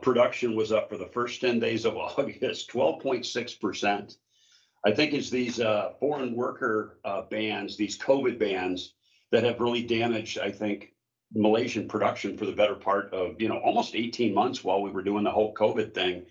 production 0.00 0.56
was 0.56 0.72
up 0.72 0.88
for 0.88 0.96
the 0.96 1.06
first 1.06 1.40
10 1.40 1.60
days 1.60 1.84
of 1.84 1.96
August, 1.96 2.70
12.6%. 2.70 4.16
I 4.84 4.92
think 4.92 5.12
it's 5.12 5.30
these 5.30 5.60
foreign 6.00 6.34
worker 6.34 6.98
bans, 7.30 7.76
these 7.76 7.98
COVID 7.98 8.38
bans 8.38 8.94
that 9.30 9.44
have 9.44 9.60
really 9.60 9.82
damaged, 9.82 10.38
I 10.38 10.50
think, 10.50 10.94
Malaysian 11.32 11.86
production 11.86 12.36
for 12.36 12.44
the 12.44 12.52
better 12.52 12.74
part 12.74 13.12
of, 13.12 13.40
you 13.40 13.48
know, 13.48 13.58
almost 13.58 13.94
18 13.94 14.34
months 14.34 14.64
while 14.64 14.82
we 14.82 14.90
were 14.90 15.02
doing 15.02 15.24
the 15.24 15.30
whole 15.30 15.54
COVID 15.54 15.94
thing. 15.94 16.26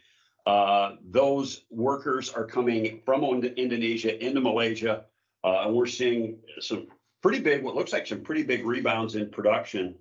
Uh, 0.46 0.96
those 1.10 1.66
workers 1.70 2.30
are 2.32 2.46
coming 2.46 3.02
from 3.06 3.24
Indonesia 3.24 4.24
into 4.26 4.42
Malaysia. 4.42 5.06
Uh, 5.44 5.64
and 5.66 5.76
we're 5.76 5.86
seeing 5.86 6.40
some 6.60 6.88
pretty 7.22 7.40
big, 7.40 7.64
what 7.64 7.76
looks 7.76 7.94
like 7.94 8.08
some 8.08 8.22
pretty 8.22 8.44
big 8.44 8.66
rebounds 8.66 9.16
in 9.16 9.30
production. 9.30 9.96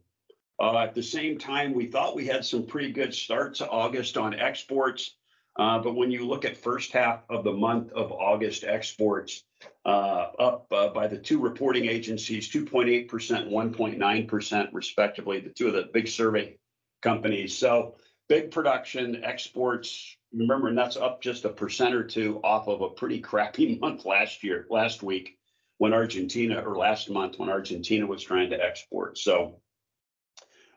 Uh, 0.61 0.79
at 0.79 0.95
the 0.95 1.03
same 1.03 1.39
time, 1.39 1.73
we 1.73 1.87
thought 1.87 2.17
we 2.17 2.27
had 2.27 2.45
some 2.45 2.67
pretty 2.67 2.91
good 2.91 3.15
starts 3.15 3.61
August 3.61 4.17
on 4.17 4.35
exports. 4.35 5.17
Uh, 5.59 5.79
but 5.81 5.97
when 5.97 6.11
you 6.11 6.25
look 6.25 6.45
at 6.45 6.57
first 6.57 6.93
half 6.93 7.25
of 7.29 7.43
the 7.43 7.53
month 7.53 7.91
of 7.93 8.13
August 8.13 8.63
exports, 8.63 9.43
uh, 9.85 10.29
up 10.39 10.73
uh, 10.73 10.89
by 10.89 11.09
the 11.09 11.19
two 11.19 11.41
reporting 11.41 11.87
agencies, 11.87 12.49
2.8%, 12.49 13.09
1.9% 13.09 14.69
respectively, 14.73 15.41
the 15.41 15.51
two 15.51 15.67
of 15.67 15.73
the 15.73 15.89
big 15.93 16.07
survey 16.07 16.57
companies. 17.03 17.57
So 17.57 17.97
big 18.29 18.53
production, 18.53 19.25
exports, 19.25 20.17
remember, 20.33 20.69
and 20.69 20.79
that's 20.79 20.97
up 20.97 21.21
just 21.21 21.45
a 21.45 21.49
percent 21.49 21.95
or 21.95 22.05
two 22.05 22.41
off 22.45 22.69
of 22.69 22.81
a 22.81 22.91
pretty 22.91 23.21
crappy 23.21 23.79
month 23.81 24.05
last 24.05 24.45
year, 24.45 24.65
last 24.71 25.03
week, 25.03 25.39
when 25.79 25.93
Argentina, 25.93 26.63
or 26.65 26.77
last 26.77 27.11
month 27.11 27.39
when 27.39 27.49
Argentina 27.49 28.07
was 28.07 28.23
trying 28.23 28.51
to 28.51 28.65
export. 28.65 29.19
So 29.19 29.61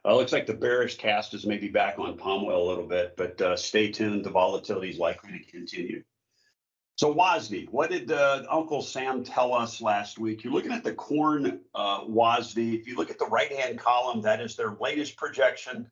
uh, 0.05 0.15
looks 0.15 0.31
like 0.31 0.45
the 0.45 0.53
bearish 0.53 0.97
cast 0.97 1.33
is 1.33 1.45
maybe 1.45 1.67
back 1.67 1.99
on 1.99 2.17
palm 2.17 2.43
oil 2.43 2.67
a 2.67 2.69
little 2.69 2.87
bit, 2.87 3.15
but 3.17 3.39
uh, 3.41 3.55
stay 3.55 3.91
tuned. 3.91 4.25
The 4.25 4.29
volatility 4.29 4.89
is 4.89 4.97
likely 4.97 5.31
to 5.31 5.51
continue. 5.51 6.03
So 6.95 7.13
WASDE, 7.13 7.69
what 7.71 7.89
did 7.89 8.11
uh, 8.11 8.43
Uncle 8.49 8.81
Sam 8.81 9.23
tell 9.23 9.53
us 9.53 9.81
last 9.81 10.19
week? 10.19 10.43
You're 10.43 10.53
looking 10.53 10.71
at 10.71 10.83
the 10.83 10.93
corn 10.93 11.61
uh. 11.73 12.01
If 12.05 12.87
you 12.87 12.95
look 12.95 13.09
at 13.09 13.17
the 13.17 13.25
right-hand 13.25 13.79
column, 13.79 14.21
that 14.21 14.41
is 14.41 14.55
their 14.55 14.77
latest 14.79 15.17
projection 15.17 15.89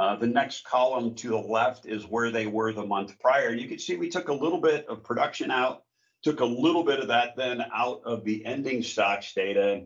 uh, 0.00 0.16
the 0.16 0.26
next 0.26 0.64
column 0.64 1.14
to 1.14 1.28
the 1.28 1.36
left 1.36 1.84
is 1.84 2.06
where 2.06 2.30
they 2.30 2.46
were 2.46 2.72
the 2.72 2.86
month 2.86 3.18
prior. 3.18 3.50
You 3.50 3.68
can 3.68 3.78
see 3.78 3.98
we 3.98 4.08
took 4.08 4.28
a 4.28 4.32
little 4.32 4.60
bit 4.60 4.86
of 4.88 5.04
production 5.04 5.50
out, 5.50 5.82
took 6.22 6.40
a 6.40 6.44
little 6.44 6.84
bit 6.84 7.00
of 7.00 7.08
that 7.08 7.36
then 7.36 7.62
out 7.74 8.00
of 8.06 8.24
the 8.24 8.44
ending 8.46 8.82
stocks 8.82 9.34
data. 9.34 9.82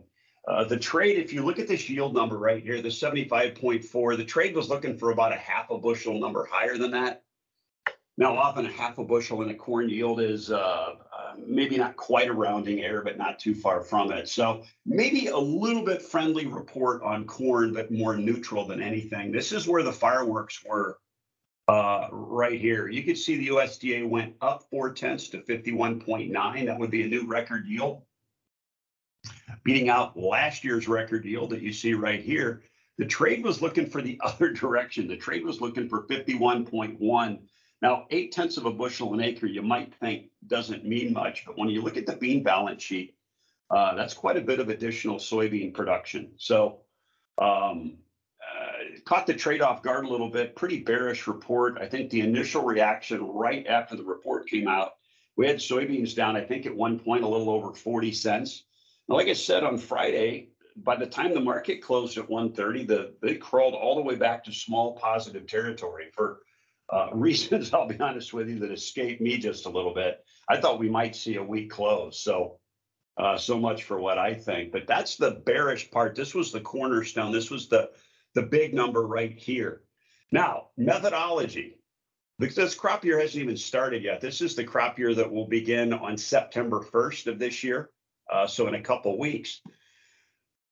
Uh, 0.47 0.63
the 0.63 0.77
trade, 0.77 1.17
if 1.17 1.33
you 1.33 1.43
look 1.43 1.57
at 1.57 1.67
this 1.67 1.89
yield 1.89 2.13
number 2.13 2.37
right 2.37 2.61
here, 2.61 2.81
the 2.81 2.89
75.4, 2.89 4.17
the 4.17 4.25
trade 4.25 4.55
was 4.55 4.69
looking 4.69 4.97
for 4.97 5.11
about 5.11 5.31
a 5.31 5.37
half 5.37 5.71
a 5.71 5.77
bushel 5.77 6.19
number 6.19 6.47
higher 6.51 6.77
than 6.77 6.91
that. 6.91 7.23
Now, 8.17 8.37
often 8.37 8.65
a 8.65 8.71
half 8.71 8.97
a 8.97 9.03
bushel 9.03 9.41
in 9.41 9.49
a 9.49 9.55
corn 9.55 9.89
yield 9.89 10.21
is 10.21 10.51
uh, 10.51 10.55
uh, 10.55 11.33
maybe 11.45 11.77
not 11.77 11.97
quite 11.97 12.29
a 12.29 12.33
rounding 12.33 12.81
error, 12.81 13.01
but 13.03 13.17
not 13.17 13.39
too 13.39 13.53
far 13.53 13.81
from 13.81 14.11
it. 14.11 14.29
So 14.29 14.63
maybe 14.85 15.27
a 15.27 15.37
little 15.37 15.83
bit 15.83 16.01
friendly 16.01 16.45
report 16.45 17.01
on 17.01 17.25
corn, 17.25 17.73
but 17.73 17.91
more 17.91 18.15
neutral 18.15 18.65
than 18.65 18.81
anything. 18.81 19.31
This 19.31 19.51
is 19.51 19.67
where 19.67 19.83
the 19.83 19.91
fireworks 19.91 20.63
were 20.63 20.99
uh, 21.67 22.07
right 22.11 22.59
here. 22.59 22.87
You 22.87 23.03
can 23.03 23.15
see 23.15 23.35
the 23.35 23.47
USDA 23.47 24.07
went 24.07 24.35
up 24.39 24.63
four 24.69 24.93
tenths 24.93 25.27
to 25.29 25.39
51.9. 25.39 26.65
That 26.65 26.79
would 26.79 26.91
be 26.91 27.03
a 27.03 27.07
new 27.07 27.27
record 27.27 27.65
yield. 27.65 28.03
Beating 29.65 29.89
out 29.89 30.17
last 30.17 30.63
year's 30.63 30.87
record 30.87 31.25
yield 31.25 31.49
that 31.49 31.61
you 31.61 31.73
see 31.73 31.93
right 31.93 32.21
here. 32.21 32.63
The 32.97 33.05
trade 33.05 33.43
was 33.43 33.61
looking 33.61 33.87
for 33.87 34.01
the 34.01 34.17
other 34.23 34.51
direction. 34.53 35.09
The 35.09 35.17
trade 35.17 35.43
was 35.43 35.59
looking 35.59 35.89
for 35.89 36.03
51.1 36.03 37.39
now, 37.81 38.07
eight 38.09 38.31
tenths 38.31 38.57
of 38.57 38.65
a 38.65 38.71
bushel 38.71 39.13
an 39.13 39.21
acre, 39.21 39.47
you 39.47 39.61
might 39.61 39.93
think 39.95 40.31
doesn't 40.47 40.85
mean 40.85 41.13
much, 41.13 41.45
but 41.45 41.57
when 41.57 41.69
you 41.69 41.81
look 41.81 41.97
at 41.97 42.05
the 42.05 42.15
bean 42.15 42.41
balance 42.41 42.81
sheet, 42.81 43.15
uh, 43.69 43.95
that's 43.95 44.13
quite 44.13 44.37
a 44.37 44.41
bit 44.41 44.59
of 44.59 44.69
additional 44.69 45.17
soybean 45.17 45.73
production. 45.73 46.31
So, 46.37 46.79
um, 47.37 47.97
uh, 48.41 48.99
caught 49.05 49.27
the 49.27 49.33
trade 49.33 49.61
off 49.61 49.83
guard 49.83 50.05
a 50.05 50.09
little 50.09 50.29
bit. 50.29 50.55
Pretty 50.55 50.79
bearish 50.81 51.27
report. 51.27 51.77
I 51.79 51.87
think 51.87 52.09
the 52.09 52.21
initial 52.21 52.63
reaction 52.63 53.23
right 53.27 53.65
after 53.67 53.95
the 53.95 54.03
report 54.03 54.47
came 54.47 54.67
out, 54.67 54.93
we 55.35 55.45
had 55.45 55.57
soybeans 55.57 56.15
down. 56.15 56.35
I 56.35 56.41
think 56.41 56.65
at 56.65 56.75
one 56.75 56.97
point 56.97 57.23
a 57.23 57.27
little 57.27 57.49
over 57.49 57.73
40 57.73 58.11
cents. 58.13 58.63
Like 59.07 59.27
I 59.27 59.33
said 59.33 59.63
on 59.63 59.77
Friday, 59.77 60.49
by 60.75 60.95
the 60.95 61.05
time 61.05 61.33
the 61.33 61.39
market 61.39 61.81
closed 61.81 62.17
at 62.17 62.29
1:30, 62.29 62.87
the 62.87 63.15
they 63.21 63.35
crawled 63.35 63.75
all 63.75 63.95
the 63.95 64.01
way 64.01 64.15
back 64.15 64.43
to 64.45 64.51
small 64.51 64.95
positive 64.97 65.47
territory 65.47 66.09
for 66.13 66.41
uh, 66.89 67.09
reasons, 67.13 67.73
I'll 67.73 67.87
be 67.87 67.99
honest 67.99 68.33
with 68.33 68.49
you, 68.49 68.59
that 68.59 68.71
escaped 68.71 69.21
me 69.21 69.37
just 69.37 69.65
a 69.65 69.69
little 69.69 69.93
bit. 69.93 70.23
I 70.49 70.57
thought 70.57 70.79
we 70.79 70.89
might 70.89 71.15
see 71.15 71.35
a 71.35 71.43
weak 71.43 71.71
close. 71.71 72.19
So, 72.19 72.59
uh, 73.17 73.37
so 73.37 73.57
much 73.57 73.83
for 73.83 73.99
what 73.99 74.17
I 74.17 74.33
think. 74.33 74.71
But 74.71 74.87
that's 74.87 75.15
the 75.15 75.31
bearish 75.31 75.89
part. 75.89 76.15
This 76.15 76.35
was 76.35 76.51
the 76.51 76.61
cornerstone. 76.61 77.31
This 77.31 77.49
was 77.49 77.69
the 77.69 77.91
the 78.33 78.43
big 78.43 78.73
number 78.73 79.07
right 79.07 79.37
here. 79.37 79.83
Now, 80.31 80.69
methodology. 80.77 81.77
Because 82.37 82.55
this 82.55 82.75
crop 82.75 83.05
year 83.05 83.17
hasn't 83.17 83.41
even 83.41 83.55
started 83.55 84.03
yet. 84.03 84.19
This 84.19 84.41
is 84.41 84.55
the 84.57 84.65
crop 84.65 84.99
year 84.99 85.13
that 85.15 85.31
will 85.31 85.47
begin 85.47 85.93
on 85.93 86.17
September 86.17 86.81
1st 86.81 87.27
of 87.27 87.39
this 87.39 87.63
year. 87.63 87.91
Uh, 88.31 88.47
so 88.47 88.67
in 88.67 88.75
a 88.75 88.81
couple 88.81 89.17
weeks. 89.17 89.61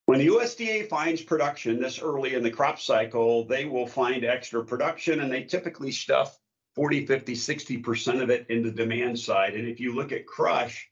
When 0.06 0.20
the 0.20 0.28
USDA 0.28 0.90
finds 0.90 1.22
production 1.22 1.80
this 1.80 2.02
early 2.02 2.34
in 2.34 2.44
the 2.44 2.52
crop 2.52 2.80
cycle, 2.80 3.46
they 3.46 3.66
will 3.66 3.88
find 3.88 4.26
extra 4.26 4.64
production 4.66 5.22
and 5.22 5.32
they 5.32 5.44
typically 5.44 5.92
stuff 5.92 6.38
40, 6.76 7.06
50, 7.06 7.34
60% 7.34 8.22
of 8.22 8.30
it 8.30 8.46
in 8.50 8.64
the 8.64 8.72
demand 8.72 9.18
side. 9.18 9.54
And 9.54 9.68
if 9.68 9.80
you 9.80 9.96
look 9.96 10.12
at 10.12 10.26
crush, 10.26 10.90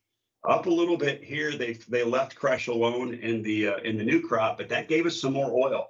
up 0.47 0.65
a 0.65 0.69
little 0.69 0.97
bit 0.97 1.23
here, 1.23 1.55
they 1.55 1.73
they 1.87 2.03
left 2.03 2.35
crush 2.35 2.67
alone 2.67 3.13
in 3.13 3.41
the 3.43 3.67
uh, 3.67 3.77
in 3.83 3.97
the 3.97 4.03
new 4.03 4.21
crop, 4.21 4.57
but 4.57 4.69
that 4.69 4.87
gave 4.87 5.05
us 5.05 5.19
some 5.19 5.33
more 5.33 5.51
oil. 5.51 5.87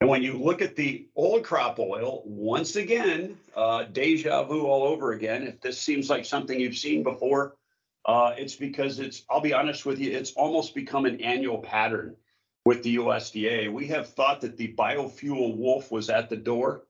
And 0.00 0.08
when 0.08 0.22
you 0.22 0.42
look 0.42 0.62
at 0.62 0.76
the 0.76 1.08
old 1.14 1.44
crop 1.44 1.78
oil, 1.78 2.22
once 2.24 2.76
again, 2.76 3.36
uh, 3.54 3.84
deja 3.84 4.42
vu 4.44 4.66
all 4.66 4.84
over 4.84 5.12
again. 5.12 5.46
If 5.46 5.60
this 5.60 5.80
seems 5.80 6.08
like 6.08 6.24
something 6.24 6.58
you've 6.58 6.76
seen 6.76 7.02
before, 7.02 7.56
uh, 8.04 8.34
it's 8.36 8.54
because 8.54 8.98
it's, 8.98 9.24
I'll 9.28 9.40
be 9.40 9.52
honest 9.52 9.84
with 9.84 9.98
you, 9.98 10.10
it's 10.12 10.32
almost 10.32 10.74
become 10.74 11.04
an 11.04 11.20
annual 11.20 11.58
pattern 11.58 12.16
with 12.64 12.82
the 12.82 12.96
USDA. 12.96 13.72
We 13.72 13.88
have 13.88 14.08
thought 14.08 14.40
that 14.42 14.56
the 14.56 14.74
biofuel 14.74 15.56
wolf 15.56 15.90
was 15.90 16.10
at 16.10 16.28
the 16.28 16.36
door 16.36 16.84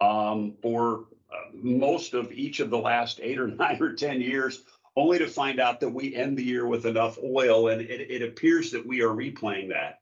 um, 0.00 0.54
for 0.62 1.06
uh, 1.30 1.50
most 1.54 2.14
of 2.14 2.32
each 2.32 2.60
of 2.60 2.70
the 2.70 2.78
last 2.78 3.20
eight 3.22 3.38
or 3.38 3.46
nine 3.48 3.80
or 3.80 3.94
10 3.94 4.20
years, 4.20 4.62
only 4.96 5.18
to 5.18 5.26
find 5.26 5.60
out 5.60 5.80
that 5.80 5.88
we 5.88 6.14
end 6.14 6.36
the 6.36 6.44
year 6.44 6.66
with 6.66 6.86
enough 6.86 7.18
oil. 7.22 7.68
And 7.68 7.80
it, 7.80 8.10
it 8.10 8.22
appears 8.22 8.70
that 8.72 8.86
we 8.86 9.02
are 9.02 9.08
replaying 9.08 9.70
that. 9.70 10.00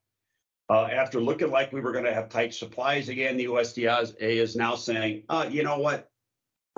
Uh, 0.68 0.84
after 0.84 1.20
looking 1.20 1.50
like 1.50 1.72
we 1.72 1.80
were 1.80 1.92
going 1.92 2.04
to 2.04 2.14
have 2.14 2.28
tight 2.28 2.54
supplies 2.54 3.08
again, 3.08 3.36
the 3.36 3.46
USDA 3.46 4.14
is 4.20 4.54
now 4.54 4.76
saying, 4.76 5.24
uh, 5.28 5.48
you 5.50 5.64
know 5.64 5.78
what? 5.78 6.09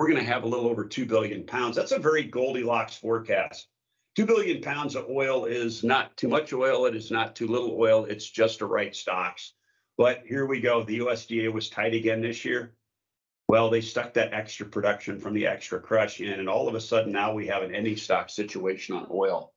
We're 0.03 0.09
going 0.09 0.25
to 0.25 0.29
have 0.29 0.43
a 0.43 0.47
little 0.47 0.67
over 0.67 0.83
2 0.83 1.05
billion 1.05 1.45
pounds. 1.45 1.77
That's 1.77 1.93
a 1.93 1.97
very 1.97 2.23
Goldilocks 2.23 2.93
forecast. 2.93 3.69
2 4.17 4.25
billion 4.25 4.61
pounds 4.61 4.97
of 4.97 5.05
oil 5.09 5.45
is 5.45 5.81
not 5.81 6.17
too 6.17 6.27
much 6.27 6.51
oil. 6.51 6.85
It 6.87 6.93
is 6.93 7.09
not 7.09 7.37
too 7.37 7.47
little 7.47 7.79
oil. 7.79 8.03
It's 8.03 8.29
just 8.29 8.59
the 8.59 8.65
right 8.65 8.93
stocks. 8.93 9.53
But 9.97 10.23
here 10.27 10.45
we 10.45 10.59
go. 10.59 10.83
The 10.83 10.99
USDA 10.99 11.53
was 11.53 11.69
tight 11.69 11.93
again 11.93 12.21
this 12.21 12.43
year. 12.43 12.73
Well, 13.47 13.69
they 13.69 13.79
stuck 13.79 14.13
that 14.15 14.33
extra 14.33 14.65
production 14.65 15.21
from 15.21 15.35
the 15.35 15.47
extra 15.47 15.79
crush 15.79 16.19
in, 16.19 16.37
and 16.37 16.49
all 16.49 16.67
of 16.67 16.75
a 16.75 16.81
sudden 16.81 17.13
now 17.13 17.33
we 17.33 17.47
have 17.47 17.63
an 17.63 17.73
ending 17.73 17.95
stock 17.95 18.29
situation 18.29 18.97
on 18.97 19.07
oil. 19.09 19.53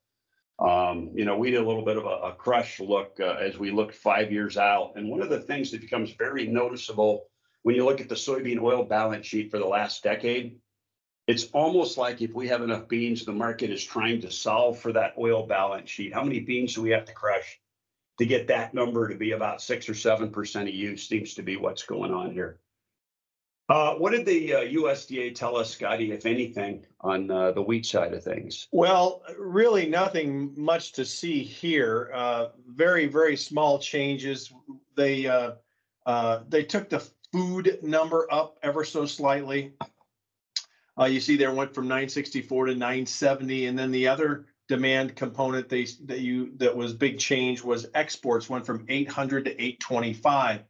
Um, 0.60 1.10
you 1.12 1.24
know, 1.24 1.36
we 1.36 1.50
did 1.50 1.60
a 1.60 1.66
little 1.66 1.84
bit 1.84 1.96
of 1.96 2.04
a, 2.04 2.28
a 2.28 2.34
crush 2.36 2.78
look 2.78 3.18
uh, 3.18 3.34
as 3.40 3.58
we 3.58 3.72
looked 3.72 3.96
five 3.96 4.30
years 4.30 4.56
out. 4.56 4.92
And 4.94 5.10
one 5.10 5.22
of 5.22 5.28
the 5.28 5.40
things 5.40 5.72
that 5.72 5.80
becomes 5.80 6.12
very 6.12 6.46
noticeable 6.46 7.24
when 7.66 7.74
you 7.74 7.84
look 7.84 8.00
at 8.00 8.08
the 8.08 8.14
soybean 8.14 8.62
oil 8.62 8.84
balance 8.84 9.26
sheet 9.26 9.50
for 9.50 9.58
the 9.58 9.66
last 9.66 10.00
decade, 10.04 10.60
It's 11.26 11.46
almost 11.52 11.98
like 11.98 12.22
if 12.22 12.32
we 12.32 12.46
have 12.46 12.62
enough 12.62 12.86
beans, 12.86 13.24
the 13.24 13.32
market 13.32 13.70
is 13.70 13.84
trying 13.84 14.20
to 14.20 14.30
solve 14.30 14.78
for 14.78 14.92
that 14.92 15.14
oil 15.18 15.44
balance 15.44 15.90
sheet. 15.90 16.14
How 16.14 16.22
many 16.22 16.38
beans 16.40 16.74
do 16.74 16.82
we 16.82 16.90
have 16.90 17.04
to 17.06 17.12
crush? 17.12 17.60
To 18.18 18.26
get 18.26 18.46
that 18.46 18.72
number 18.72 19.08
to 19.08 19.16
be 19.16 19.32
about 19.32 19.60
six 19.60 19.88
or 19.88 19.94
seven 19.94 20.30
percent 20.30 20.68
of 20.68 20.74
use 20.74 21.08
seems 21.08 21.34
to 21.34 21.42
be 21.42 21.56
what's 21.56 21.82
going 21.84 22.14
on 22.14 22.30
here. 22.32 22.60
Uh, 23.68 23.94
what 23.96 24.12
did 24.12 24.24
the 24.24 24.54
uh, 24.54 24.60
USDA 24.60 25.34
tell 25.34 25.56
us, 25.56 25.70
Scotty, 25.72 26.12
if 26.12 26.24
anything, 26.24 26.86
on 27.00 27.28
uh, 27.30 27.50
the 27.50 27.60
wheat 27.60 27.84
side 27.84 28.14
of 28.14 28.22
things? 28.22 28.68
Well, 28.70 29.22
really 29.36 29.88
nothing 29.88 30.54
much 30.56 30.92
to 30.92 31.04
see 31.04 31.42
here. 31.42 32.12
Uh, 32.14 32.46
very, 32.68 33.06
very 33.06 33.36
small 33.36 33.80
changes. 33.80 34.52
They, 34.96 35.26
uh, 35.26 35.54
uh, 36.06 36.44
they 36.48 36.62
took 36.62 36.88
the 36.88 37.00
food 37.36 37.78
number 37.82 38.26
up 38.30 38.58
ever 38.62 38.84
so 38.84 39.04
slightly. 39.04 39.74
Uh, 40.98 41.04
you 41.04 41.20
see 41.20 41.36
there 41.36 41.52
went 41.52 41.74
from 41.74 41.86
nine 41.86 42.08
sixty-four 42.08 42.66
to 42.66 42.74
nine 42.74 43.04
seventy, 43.04 43.66
and 43.66 43.78
then 43.78 43.90
the 43.90 44.08
other 44.08 44.46
demand 44.68 45.14
component 45.14 45.68
they, 45.68 45.86
that 46.06 46.20
you, 46.20 46.50
that 46.56 46.74
was 46.74 46.92
big 46.92 47.18
change 47.18 47.62
was 47.62 47.86
exports 47.94 48.48
went 48.48 48.64
from 48.64 48.86
eight 48.88 49.10
hundred 49.10 49.44
to 49.44 49.62
eight 49.62 49.78
twenty-five. 49.80 50.64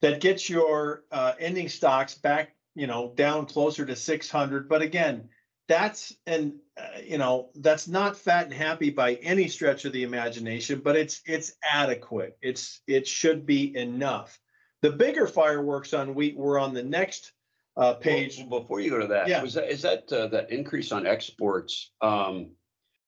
That 0.00 0.20
gets 0.20 0.48
your, 0.48 1.02
uh, 1.10 1.32
ending 1.40 1.68
stocks 1.68 2.14
back, 2.14 2.54
you 2.76 2.86
know, 2.86 3.12
down 3.16 3.46
closer 3.46 3.84
to 3.84 3.96
six 3.96 4.30
hundred, 4.30 4.68
but 4.68 4.80
again, 4.80 5.28
that's, 5.66 6.14
and, 6.26 6.54
uh, 6.80 7.00
you 7.04 7.18
know, 7.18 7.50
that's 7.56 7.88
not 7.88 8.16
fat 8.16 8.44
and 8.44 8.54
happy 8.54 8.90
by 8.90 9.14
any 9.14 9.48
stretch 9.48 9.84
of 9.84 9.92
the 9.92 10.04
imagination, 10.04 10.80
but 10.82 10.96
it's, 10.96 11.20
it's 11.26 11.52
adequate. 11.68 12.38
It's, 12.40 12.80
it 12.86 13.06
should 13.06 13.44
be 13.44 13.76
enough. 13.76 14.40
The 14.82 14.90
bigger 14.90 15.26
fireworks 15.26 15.92
on 15.92 16.14
wheat 16.14 16.36
were 16.36 16.58
on 16.58 16.72
the 16.74 16.82
next, 16.82 17.32
uh, 17.76 17.94
page. 17.94 18.44
Well, 18.48 18.60
Before 18.60 18.80
you 18.80 18.90
go 18.90 18.98
to 19.00 19.06
that, 19.08 19.28
Yeah. 19.28 19.42
was 19.42 19.54
that, 19.54 19.70
is 19.70 19.82
that, 19.82 20.12
uh, 20.12 20.28
that 20.28 20.50
increase 20.50 20.92
on 20.92 21.06
exports? 21.06 21.92
Um, 22.00 22.52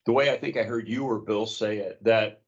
the 0.06 0.12
way 0.12 0.30
I 0.30 0.38
think 0.38 0.56
I 0.56 0.62
heard 0.64 0.88
you 0.88 1.04
or 1.04 1.20
Bill 1.20 1.46
say 1.46 1.78
it, 1.78 2.02
that 2.04 2.42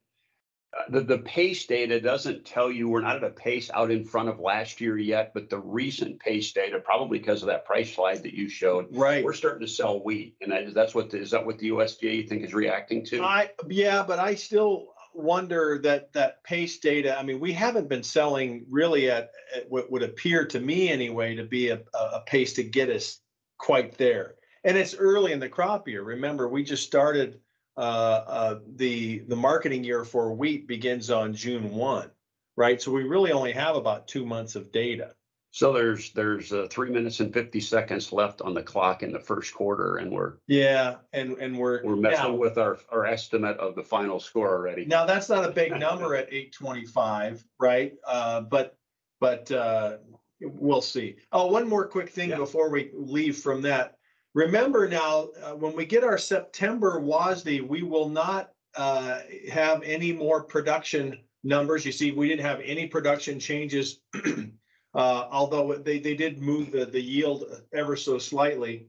uh, 0.75 0.85
the, 0.89 1.01
the 1.03 1.19
pace 1.19 1.67
data 1.67 2.01
doesn't 2.01 2.47
tell 2.47 2.71
you, 2.71 2.89
we're 2.89 3.03
not 3.03 3.17
at 3.17 3.25
a 3.25 3.29
pace 3.31 3.71
out 3.75 3.91
in 3.91 4.05
front 4.05 4.31
of 4.31 4.41
last 4.41 4.81
year 4.81 4.97
yet, 4.97 5.35
but 5.35 5.51
the 5.51 5.59
recent 5.59 6.19
pace 6.19 6.51
data, 6.53 6.81
probably 6.81 7.19
because 7.19 7.43
of 7.43 7.49
that 7.49 7.67
price 7.67 7.95
slide 7.95 8.23
that 8.23 8.33
you 8.35 8.49
showed, 8.49 8.87
Right. 8.91 9.23
we're 9.23 9.35
starting 9.35 9.61
to 9.67 9.71
sell 9.73 10.03
wheat. 10.03 10.35
And 10.41 10.51
that, 10.51 10.73
that's 10.73 10.95
what, 10.95 11.11
the- 11.11 11.19
is 11.21 11.31
that 11.33 11.45
what 11.45 11.59
the 11.59 11.69
USDA 11.69 12.17
you 12.17 12.23
think 12.27 12.43
is 12.43 12.55
reacting 12.55 13.05
to? 13.07 13.23
I, 13.23 13.51
yeah, 13.69 14.03
but 14.03 14.19
I 14.19 14.35
still 14.35 14.92
wonder 15.15 15.79
that, 15.83 16.13
that 16.13 16.43
pace 16.45 16.79
data, 16.79 17.19
I 17.19 17.23
mean, 17.23 17.41
we 17.41 17.53
haven't 17.53 17.89
been 17.89 18.03
selling 18.03 18.65
really 18.69 19.11
at, 19.11 19.31
at 19.55 19.71
what 19.71 19.91
would 19.91 20.03
appear 20.03 20.45
to 20.47 20.61
me 20.61 20.89
anyway 20.89 21.35
to 21.35 21.45
be 21.45 21.69
a, 21.69 21.81
a 21.95 22.21
pace 22.27 22.53
to 22.55 22.63
get 22.63 22.89
us 22.91 23.21
quite 23.59 23.97
there. 23.99 24.35
And 24.65 24.77
it's 24.77 24.95
early 24.95 25.33
in 25.33 25.41
the 25.41 25.49
crop 25.49 25.89
year. 25.89 26.03
Remember, 26.03 26.49
we 26.49 26.63
just 26.65 26.85
started, 26.85 27.41
uh, 27.77 27.81
uh, 27.81 28.59
the, 28.77 29.21
the 29.29 29.37
marketing 29.37 29.85
year 29.85 30.05
for 30.05 30.33
wheat 30.33 30.69
begins 30.69 31.11
on 31.11 31.35
June 31.35 31.71
one, 31.73 32.11
right? 32.57 32.81
So 32.81 32.93
we 32.93 33.05
really 33.05 33.33
only 33.33 33.53
have 33.53 33.77
about 33.77 34.09
two 34.09 34.27
months 34.27 34.57
of 34.57 34.73
data. 34.73 35.15
So 35.55 35.71
there's, 35.71 36.13
there's, 36.13 36.51
uh, 36.51 36.67
three 36.71 36.91
minutes 36.91 37.21
and 37.21 37.33
fifty 37.33 37.61
seconds 37.61 38.11
left 38.11 38.41
on 38.41 38.55
the 38.55 38.63
clock 38.63 39.03
in 39.03 39.13
the 39.13 39.21
first 39.21 39.53
quarter 39.55 39.97
and 39.97 40.11
we're, 40.11 40.39
Yeah, 40.49 40.97
and, 41.13 41.37
and 41.39 41.59
we're. 41.59 41.85
we're 41.85 41.95
messing 41.95 42.39
with 42.39 42.57
our, 42.57 42.79
our 42.91 43.05
estimate 43.05 43.59
of 43.59 43.75
the 43.75 43.83
final 43.83 44.19
score 44.19 44.49
already. 44.49 44.87
Now, 44.87 45.05
that's 45.05 45.29
not 45.29 45.45
a 45.45 45.51
big 45.53 45.73
number 45.79 46.17
at 46.17 46.33
eight 46.33 46.53
twenty-five, 46.55 47.45
right? 47.61 47.93
Uh, 48.07 48.41
but, 48.41 48.79
but, 49.21 49.53
uh, 49.53 49.99
we'll 50.41 50.81
see. 50.81 51.17
Oh, 51.33 51.49
one 51.53 51.69
more 51.69 51.87
quick 51.87 52.09
thing 52.09 52.31
Yeah. 52.31 52.37
before 52.39 52.71
we 52.71 52.91
leave 52.95 53.37
from 53.37 53.61
that. 53.63 53.97
Remember 54.35 54.89
now, 54.89 55.29
uh, 55.45 55.53
when 55.53 55.77
we 55.77 55.85
get 55.85 56.03
our 56.03 56.17
September 56.17 56.99
WASDE, 56.99 57.69
we 57.69 57.83
will 57.83 58.09
not, 58.09 58.53
uh, 58.75 59.21
have 59.51 59.83
any 59.83 60.13
more 60.15 60.43
production 60.45 61.19
numbers. 61.45 61.85
You 61.85 61.93
see, 61.93 62.11
we 62.11 62.27
didn't 62.29 62.47
have 62.47 62.63
any 62.65 62.87
production 62.87 63.39
changes. 63.39 64.01
Uh, 64.95 65.27
although 65.31 65.75
they, 65.75 65.99
they 65.99 66.15
did 66.15 66.41
move 66.43 66.71
the, 66.71 66.85
the 66.85 67.01
yield 67.01 67.45
ever 67.73 67.97
so 67.97 68.19
slightly. 68.19 68.89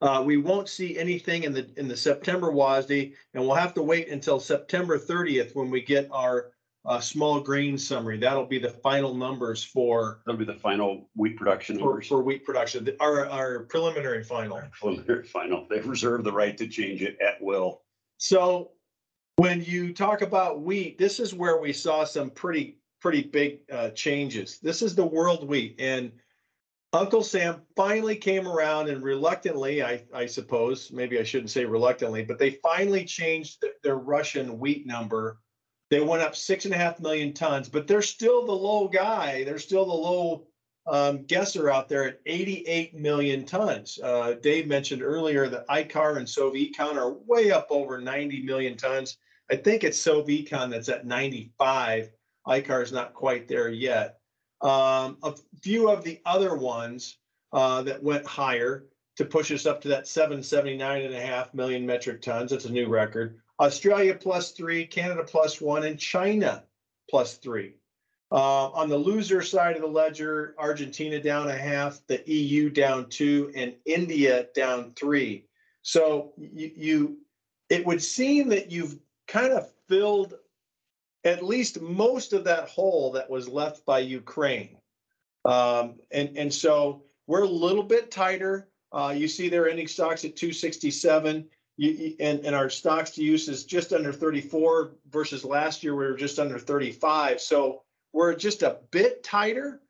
Uh, 0.00 0.20
we 0.26 0.36
won't 0.36 0.68
see 0.68 0.98
anything 0.98 1.44
in 1.44 1.52
the, 1.52 1.70
in 1.76 1.86
the 1.86 1.96
September 1.96 2.50
WASDE, 2.50 3.14
and 3.34 3.42
we'll 3.44 3.54
have 3.54 3.74
to 3.74 3.82
wait 3.82 4.08
until 4.08 4.40
September 4.40 4.98
thirtieth 4.98 5.54
when 5.54 5.70
we 5.70 5.80
get 5.80 6.08
our, 6.10 6.50
uh, 6.84 6.98
small 6.98 7.38
grain 7.40 7.78
summary. 7.78 8.18
That'll 8.18 8.44
be 8.44 8.58
the 8.58 8.70
final 8.70 9.14
numbers 9.14 9.62
for, 9.62 10.20
That'll 10.26 10.40
be 10.40 10.44
the 10.44 10.54
final 10.54 11.08
wheat 11.14 11.36
production 11.36 11.76
for, 11.78 11.84
numbers. 11.84 12.08
for 12.08 12.22
wheat 12.24 12.44
production, 12.44 12.88
our, 12.98 13.26
our 13.26 13.60
preliminary 13.66 14.24
final. 14.24 14.60
Preliminary 14.72 15.24
final. 15.24 15.66
They 15.70 15.78
reserve 15.78 16.24
the 16.24 16.32
right 16.32 16.58
to 16.58 16.66
change 16.66 17.02
it 17.02 17.16
at 17.20 17.40
will. 17.40 17.82
So 18.18 18.72
when 19.36 19.62
you 19.62 19.94
talk 19.94 20.22
about 20.22 20.62
wheat, 20.62 20.98
this 20.98 21.20
is 21.20 21.32
where 21.32 21.60
we 21.60 21.72
saw 21.72 22.02
some 22.02 22.30
pretty, 22.30 22.78
pretty 23.02 23.22
big 23.22 23.60
uh, 23.70 23.90
changes. 23.90 24.60
This 24.60 24.80
is 24.80 24.94
the 24.94 25.04
world 25.04 25.46
wheat 25.46 25.76
and 25.78 26.12
Uncle 26.94 27.22
Sam 27.22 27.62
finally 27.74 28.16
came 28.16 28.46
around 28.46 28.90
and 28.90 29.02
reluctantly, 29.02 29.82
I, 29.82 30.04
I 30.14 30.26
suppose, 30.26 30.92
maybe 30.92 31.18
I 31.18 31.22
shouldn't 31.22 31.50
say 31.50 31.64
reluctantly, 31.64 32.22
but 32.22 32.38
they 32.38 32.58
finally 32.62 33.06
changed 33.06 33.62
th- 33.62 33.72
their 33.82 33.96
Russian 33.96 34.58
wheat 34.58 34.86
number. 34.86 35.38
They 35.90 36.00
went 36.00 36.22
up 36.22 36.36
six 36.36 36.66
and 36.66 36.74
a 36.74 36.76
half 36.76 37.00
million 37.00 37.32
tons, 37.32 37.70
but 37.70 37.86
they're 37.86 38.02
still 38.02 38.44
the 38.44 38.52
low 38.52 38.88
guy. 38.88 39.42
They're 39.44 39.58
still 39.58 39.86
the 39.86 39.92
low 39.92 40.46
um, 40.86 41.24
guesser 41.24 41.70
out 41.70 41.88
there 41.88 42.04
at 42.04 42.20
88 42.26 42.94
million 42.94 43.46
tons. 43.46 43.98
Uh, 44.02 44.34
Dave 44.34 44.66
mentioned 44.66 45.02
earlier 45.02 45.48
that 45.48 45.66
IKAR 45.68 46.18
and 46.18 46.26
Sovecon 46.26 46.96
are 46.96 47.14
way 47.26 47.52
up 47.52 47.68
over 47.70 48.02
90 48.02 48.42
million 48.42 48.76
tons. 48.76 49.16
I 49.50 49.56
think 49.56 49.82
it's 49.82 50.02
Sovecon 50.02 50.70
that's 50.70 50.90
at 50.90 51.06
95. 51.06 52.10
IKAR 52.46 52.82
is 52.82 52.92
not 52.92 53.14
quite 53.14 53.48
there 53.48 53.68
yet. 53.68 54.18
Um, 54.60 55.18
a 55.22 55.34
few 55.60 55.90
of 55.90 56.04
the 56.04 56.20
other 56.24 56.54
ones 56.54 57.18
uh, 57.52 57.82
that 57.82 58.02
went 58.02 58.26
higher 58.26 58.86
to 59.16 59.24
push 59.24 59.50
us 59.50 59.66
up 59.66 59.80
to 59.82 59.88
that 59.88 60.08
779 60.08 61.02
and 61.02 61.14
a 61.14 61.20
half 61.20 61.52
million 61.52 61.84
metric 61.84 62.22
tons. 62.22 62.50
That's 62.50 62.64
a 62.64 62.72
new 62.72 62.88
record. 62.88 63.40
Australia 63.60 64.14
plus 64.14 64.52
three, 64.52 64.86
Canada 64.86 65.24
plus 65.24 65.60
one, 65.60 65.84
and 65.84 65.98
China 65.98 66.64
plus 67.10 67.36
three. 67.36 67.74
Uh, 68.30 68.70
on 68.70 68.88
the 68.88 68.96
loser 68.96 69.42
side 69.42 69.76
of 69.76 69.82
the 69.82 69.88
ledger, 69.88 70.54
Argentina 70.58 71.22
down 71.22 71.48
a 71.48 71.56
half, 71.56 72.00
the 72.06 72.22
EU 72.26 72.70
down 72.70 73.08
two, 73.10 73.52
and 73.54 73.74
India 73.84 74.46
down 74.54 74.92
three. 74.96 75.44
So 75.82 76.32
you, 76.38 76.70
you 76.74 77.18
it 77.68 77.84
would 77.84 78.02
seem 78.02 78.48
that 78.48 78.70
you've 78.70 78.98
kind 79.28 79.52
of 79.52 79.70
filled 79.88 80.34
at 81.24 81.44
least 81.44 81.80
most 81.80 82.32
of 82.32 82.44
that 82.44 82.68
hole 82.68 83.12
that 83.12 83.30
was 83.30 83.48
left 83.48 83.84
by 83.86 84.00
Ukraine. 84.00 84.76
Um, 85.44 85.96
and, 86.10 86.36
and 86.36 86.52
so 86.52 87.04
we're 87.26 87.42
a 87.42 87.48
little 87.48 87.82
bit 87.82 88.10
tighter. 88.10 88.68
Uh, 88.92 89.14
you 89.16 89.28
see 89.28 89.48
their 89.48 89.68
ending 89.68 89.88
stocks 89.88 90.24
at 90.24 90.36
267. 90.36 91.48
You, 91.76 92.14
and, 92.20 92.44
and 92.44 92.54
our 92.54 92.68
stocks 92.68 93.10
to 93.12 93.22
use 93.22 93.48
is 93.48 93.64
just 93.64 93.92
under 93.92 94.12
34 94.12 94.92
versus 95.10 95.44
last 95.44 95.82
year 95.82 95.94
we 95.94 96.04
were 96.04 96.16
just 96.16 96.38
under 96.38 96.58
35. 96.58 97.40
So 97.40 97.82
we're 98.12 98.34
just 98.34 98.62
a 98.62 98.78
bit 98.90 99.22
tighter. 99.22 99.80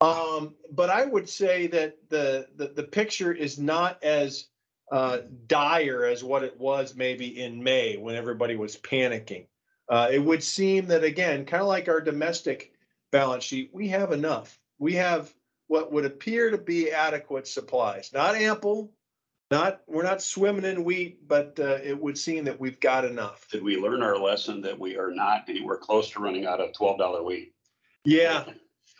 Um, 0.00 0.54
but 0.70 0.90
I 0.90 1.04
would 1.04 1.28
say 1.28 1.68
that 1.68 1.96
the, 2.08 2.48
the, 2.56 2.68
the 2.68 2.82
picture 2.82 3.32
is 3.32 3.58
not 3.58 4.02
as 4.02 4.48
uh, 4.90 5.18
dire 5.46 6.04
as 6.04 6.22
what 6.22 6.42
it 6.42 6.58
was 6.58 6.94
maybe 6.94 7.40
in 7.40 7.62
May 7.62 7.96
when 7.96 8.16
everybody 8.16 8.56
was 8.56 8.76
panicking. 8.76 9.46
Uh, 9.92 10.08
it 10.10 10.18
would 10.18 10.42
seem 10.42 10.86
that 10.86 11.04
again, 11.04 11.44
kind 11.44 11.60
of 11.60 11.68
like 11.68 11.86
our 11.86 12.00
domestic 12.00 12.72
balance 13.10 13.44
sheet, 13.44 13.68
we 13.74 13.88
have 13.88 14.10
enough. 14.10 14.58
We 14.78 14.94
have 14.94 15.30
what 15.66 15.92
would 15.92 16.06
appear 16.06 16.50
to 16.50 16.56
be 16.56 16.90
adequate 16.90 17.46
supplies, 17.46 18.10
not 18.14 18.34
ample, 18.34 18.90
not, 19.50 19.82
we're 19.86 20.02
not 20.02 20.22
swimming 20.22 20.64
in 20.64 20.82
wheat, 20.82 21.28
but 21.28 21.60
uh, 21.60 21.76
it 21.84 22.00
would 22.00 22.16
seem 22.16 22.44
that 22.44 22.58
we've 22.58 22.80
got 22.80 23.04
enough. 23.04 23.46
Did 23.50 23.62
we 23.62 23.76
learn 23.76 24.02
our 24.02 24.16
lesson 24.16 24.62
that 24.62 24.78
we 24.78 24.96
are 24.96 25.10
not 25.10 25.44
anywhere 25.46 25.76
close 25.76 26.08
to 26.12 26.20
running 26.20 26.46
out 26.46 26.58
of 26.62 26.72
twelve 26.72 26.96
dollar 26.96 27.22
wheat? 27.22 27.52
Yeah, 28.06 28.44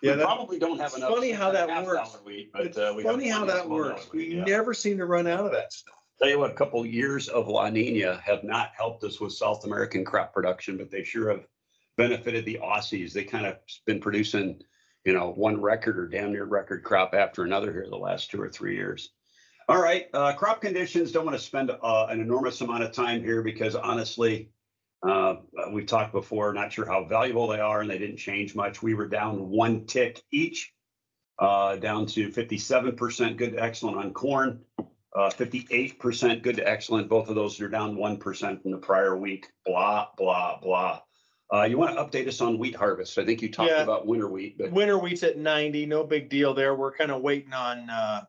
We 0.02 0.08
yeah, 0.10 0.16
that- 0.16 0.24
probably 0.24 0.58
don't 0.58 0.78
have 0.78 0.92
enough. 0.92 1.08
funny 1.10 1.30
how 1.32 1.52
that 1.52 1.86
works. 1.86 2.18
Wheat, 2.22 2.52
but 2.52 2.66
it's 2.66 2.76
uh, 2.76 2.92
we 2.94 3.02
funny 3.02 3.28
how 3.28 3.46
that 3.46 3.66
works. 3.66 4.12
wheat, 4.12 4.28
We 4.28 4.36
yeah. 4.36 4.44
never 4.44 4.74
seem 4.74 4.98
to 4.98 5.06
run 5.06 5.26
out 5.26 5.46
of 5.46 5.52
that 5.52 5.72
stuff. 5.72 5.94
Tell 6.22 6.30
you 6.30 6.38
what, 6.38 6.52
a 6.52 6.54
couple 6.54 6.86
years 6.86 7.26
of 7.26 7.48
La 7.48 7.68
Nina 7.68 8.20
have 8.24 8.44
not 8.44 8.70
helped 8.76 9.02
us 9.02 9.20
with 9.20 9.32
South 9.32 9.64
American 9.64 10.04
crop 10.04 10.32
production, 10.32 10.76
but 10.76 10.88
they 10.88 11.02
sure 11.02 11.28
have 11.30 11.48
benefited 11.96 12.44
the 12.44 12.60
Aussies. 12.62 13.12
They 13.12 13.24
kind 13.24 13.44
of 13.44 13.56
been 13.86 13.98
producing, 13.98 14.62
you 15.04 15.14
know, 15.14 15.32
one 15.32 15.60
record 15.60 15.98
or 15.98 16.06
damn 16.06 16.30
near 16.30 16.44
record 16.44 16.84
crop 16.84 17.12
after 17.12 17.42
another 17.42 17.72
here 17.72 17.88
the 17.90 17.96
last 17.96 18.30
two 18.30 18.40
or 18.40 18.48
three 18.48 18.76
years. 18.76 19.10
All 19.68 19.82
right, 19.82 20.06
uh, 20.14 20.32
crop 20.34 20.60
conditions. 20.60 21.10
Don't 21.10 21.24
want 21.24 21.36
to 21.36 21.42
spend 21.42 21.72
uh, 21.72 22.06
an 22.08 22.20
enormous 22.20 22.60
amount 22.60 22.84
of 22.84 22.92
time 22.92 23.24
here 23.24 23.42
because 23.42 23.74
honestly, 23.74 24.52
uh, 25.04 25.34
we've 25.72 25.86
talked 25.86 26.12
before. 26.12 26.52
Not 26.52 26.72
sure 26.72 26.86
how 26.86 27.04
valuable 27.04 27.48
they 27.48 27.58
are, 27.58 27.80
and 27.80 27.90
they 27.90 27.98
didn't 27.98 28.18
change 28.18 28.54
much. 28.54 28.80
We 28.80 28.94
were 28.94 29.08
down 29.08 29.48
one 29.48 29.86
tick 29.86 30.22
each 30.30 30.72
uh, 31.40 31.74
down 31.76 32.06
to 32.06 32.30
fifty-seven 32.30 32.94
percent 32.94 33.38
good 33.38 33.54
to 33.54 33.60
excellent 33.60 33.96
on 33.96 34.12
corn. 34.12 34.60
Uh, 35.14 35.28
fifty-eight 35.28 35.98
percent 35.98 36.42
good 36.42 36.56
to 36.56 36.66
excellent. 36.66 37.08
Both 37.08 37.28
of 37.28 37.34
those 37.34 37.60
are 37.60 37.68
down 37.68 37.96
one 37.96 38.16
percent 38.16 38.62
from 38.62 38.70
the 38.70 38.78
prior 38.78 39.16
week. 39.16 39.46
Blah, 39.66 40.08
blah, 40.16 40.58
blah. 40.58 41.00
Uh, 41.52 41.64
you 41.64 41.76
want 41.76 41.94
to 41.94 42.02
update 42.02 42.26
us 42.26 42.40
on 42.40 42.56
wheat 42.58 42.74
harvest? 42.74 43.18
I 43.18 43.24
think 43.26 43.42
you 43.42 43.52
talked 43.52 43.70
Yeah. 43.70 43.82
about 43.82 44.06
winter 44.06 44.28
wheat, 44.28 44.56
but 44.56 44.72
Winter 44.72 44.96
wheat's 44.98 45.22
at 45.22 45.36
ninety, 45.36 45.84
no 45.84 46.02
big 46.02 46.30
deal 46.30 46.54
there. 46.54 46.74
We're 46.74 46.96
kind 46.96 47.10
of 47.10 47.20
waiting 47.20 47.52
on, 47.52 47.90
uh, 47.90 48.22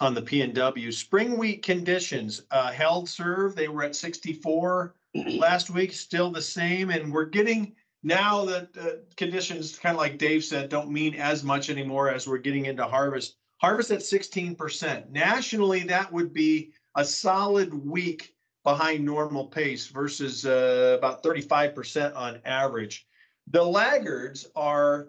on 0.00 0.14
the 0.14 0.22
P 0.22 0.40
and 0.42 0.52
W. 0.52 0.90
Spring 0.90 1.38
wheat 1.38 1.62
conditions, 1.62 2.42
uh, 2.50 2.72
held 2.72 3.08
serve, 3.08 3.54
they 3.54 3.68
were 3.68 3.84
at 3.84 3.94
sixty-four 3.94 4.96
last 5.38 5.70
week, 5.70 5.92
still 5.92 6.32
the 6.32 6.42
same, 6.42 6.90
and 6.90 7.12
we're 7.12 7.24
getting 7.26 7.72
now 8.02 8.44
that, 8.46 8.68
uh, 8.76 8.90
conditions, 9.16 9.78
kind 9.78 9.94
of 9.94 10.00
like 10.00 10.18
Dave 10.18 10.42
said, 10.44 10.68
don't 10.70 10.90
mean 10.90 11.14
as 11.14 11.44
much 11.44 11.70
anymore 11.70 12.10
as 12.10 12.26
we're 12.26 12.38
getting 12.38 12.66
into 12.66 12.84
harvest. 12.84 13.36
Harvest 13.58 13.90
at 13.90 14.02
sixteen 14.02 14.54
percent. 14.54 15.10
Nationally, 15.10 15.80
that 15.84 16.12
would 16.12 16.32
be 16.32 16.72
a 16.96 17.04
solid 17.04 17.72
week 17.72 18.34
behind 18.64 19.04
normal 19.04 19.46
pace 19.46 19.86
versus, 19.86 20.44
uh, 20.44 20.96
about 20.98 21.22
thirty-five 21.22 21.74
percent 21.74 22.14
on 22.14 22.40
average. 22.44 23.06
The 23.50 23.62
laggards 23.62 24.48
are 24.56 25.08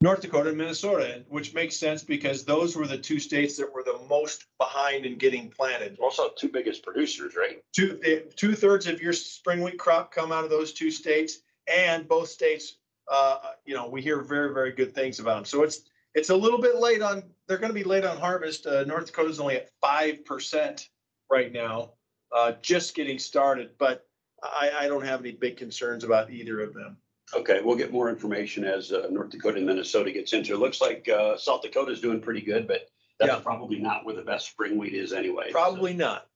North 0.00 0.20
Dakota 0.20 0.50
and 0.50 0.58
Minnesota, 0.58 1.24
which 1.28 1.54
makes 1.54 1.76
sense 1.76 2.02
because 2.02 2.44
those 2.44 2.76
were 2.76 2.86
the 2.86 2.98
two 2.98 3.18
states 3.18 3.56
that 3.56 3.72
were 3.72 3.82
the 3.82 3.98
most 4.08 4.46
behind 4.58 5.06
in 5.06 5.16
getting 5.16 5.50
planted. 5.50 5.98
also 5.98 6.30
two 6.36 6.48
biggest 6.48 6.82
producers, 6.82 7.34
right? 7.36 7.62
Two, 7.74 7.98
two 8.36 8.54
thirds 8.54 8.86
of 8.86 9.00
your 9.00 9.12
spring 9.12 9.62
wheat 9.62 9.78
crop 9.78 10.12
come 10.12 10.30
out 10.30 10.44
of 10.44 10.50
those 10.50 10.72
two 10.72 10.90
states 10.90 11.38
and 11.74 12.06
both 12.06 12.28
states, 12.28 12.78
uh, 13.10 13.38
you 13.64 13.74
know, 13.74 13.88
we 13.88 14.02
hear 14.02 14.22
very, 14.22 14.52
very 14.52 14.72
good 14.72 14.94
things 14.94 15.20
about 15.20 15.36
them. 15.36 15.44
So 15.44 15.62
it's, 15.62 15.82
it's 16.14 16.30
a 16.30 16.36
little 16.36 16.60
bit 16.60 16.76
late 16.76 17.02
on, 17.02 17.22
they're 17.48 17.58
gonna 17.58 17.72
be 17.74 17.84
late 17.84 18.04
on 18.04 18.16
harvest. 18.18 18.66
Uh, 18.66 18.84
North 18.84 19.06
Dakota's 19.06 19.40
only 19.40 19.56
at 19.56 19.68
five 19.80 20.24
percent 20.24 20.88
right 21.30 21.52
now, 21.52 21.92
uh, 22.34 22.52
just 22.62 22.94
getting 22.94 23.18
started, 23.18 23.70
but 23.78 24.06
I, 24.42 24.70
I 24.80 24.88
don't 24.88 25.04
have 25.04 25.20
any 25.20 25.32
big 25.32 25.56
concerns 25.56 26.04
about 26.04 26.30
either 26.30 26.60
of 26.60 26.74
them. 26.74 26.96
Okay, 27.34 27.60
we'll 27.62 27.76
get 27.76 27.90
more 27.92 28.10
information 28.10 28.64
as 28.64 28.92
uh, 28.92 29.08
North 29.10 29.30
Dakota 29.30 29.56
and 29.56 29.66
Minnesota 29.66 30.12
gets 30.12 30.32
into 30.34 30.54
it. 30.54 30.58
Looks 30.58 30.80
like 30.80 31.08
uh, 31.08 31.36
South 31.36 31.62
Dakota's 31.62 32.00
doing 32.00 32.20
pretty 32.20 32.42
good, 32.42 32.68
but 32.68 32.88
Yeah. 33.20 33.26
that's 33.28 33.42
probably 33.42 33.78
not 33.78 34.04
where 34.04 34.14
the 34.14 34.22
best 34.22 34.50
spring 34.50 34.76
wheat 34.78 34.92
is 34.92 35.12
anyway. 35.12 35.50
Probably 35.50 35.94
not. 35.94 36.26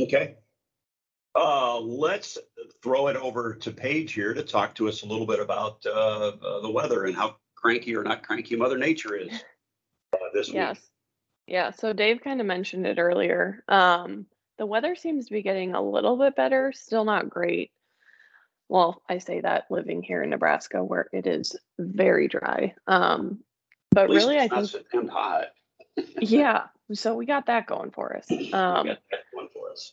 Okay. 0.00 0.36
Uh, 1.36 1.78
let's 1.80 2.38
throw 2.82 3.08
it 3.08 3.16
over 3.16 3.54
to 3.54 3.70
Paige 3.70 4.12
here 4.14 4.32
to 4.34 4.42
talk 4.42 4.74
to 4.76 4.88
us 4.88 5.02
a 5.02 5.06
little 5.06 5.26
bit 5.26 5.40
about 5.40 5.84
uh, 5.84 5.90
uh, 6.42 6.60
the 6.60 6.70
weather 6.70 7.04
and 7.04 7.14
how 7.14 7.36
cranky 7.64 7.96
or 7.96 8.02
not 8.02 8.22
cranky 8.22 8.56
Mother 8.56 8.76
Nature 8.76 9.16
is 9.16 9.32
uh, 10.12 10.18
this 10.32 10.48
week. 10.48 10.56
Yes. 10.56 10.80
Yeah, 11.46 11.70
so 11.72 11.92
Dave 11.92 12.22
kind 12.22 12.40
of 12.40 12.46
mentioned 12.46 12.86
it 12.86 12.98
earlier. 12.98 13.62
Um, 13.68 14.26
the 14.58 14.66
weather 14.66 14.94
seems 14.94 15.26
to 15.26 15.32
be 15.32 15.42
getting 15.42 15.74
a 15.74 15.82
little 15.82 16.16
bit 16.16 16.36
better, 16.36 16.72
still 16.74 17.04
not 17.04 17.28
great. 17.28 17.70
Well, 18.68 19.02
I 19.08 19.18
say 19.18 19.40
that 19.40 19.64
living 19.70 20.02
here 20.02 20.22
in 20.22 20.30
Nebraska 20.30 20.82
where 20.82 21.08
it 21.12 21.26
is 21.26 21.54
very 21.78 22.28
dry. 22.28 22.74
Um, 22.86 23.40
but 23.90 24.08
really, 24.08 24.38
I 24.38 24.48
think, 24.48 25.10
hot. 25.10 25.46
yeah, 26.18 26.64
so 26.92 27.14
we 27.14 27.26
got 27.26 27.46
that 27.46 27.66
going 27.66 27.90
for 27.90 28.16
us. 28.16 28.26
We 28.30 28.52
Um, 28.52 28.86
got 28.86 28.98
that 29.10 29.20
One 29.32 29.48
for 29.52 29.70
us. 29.70 29.92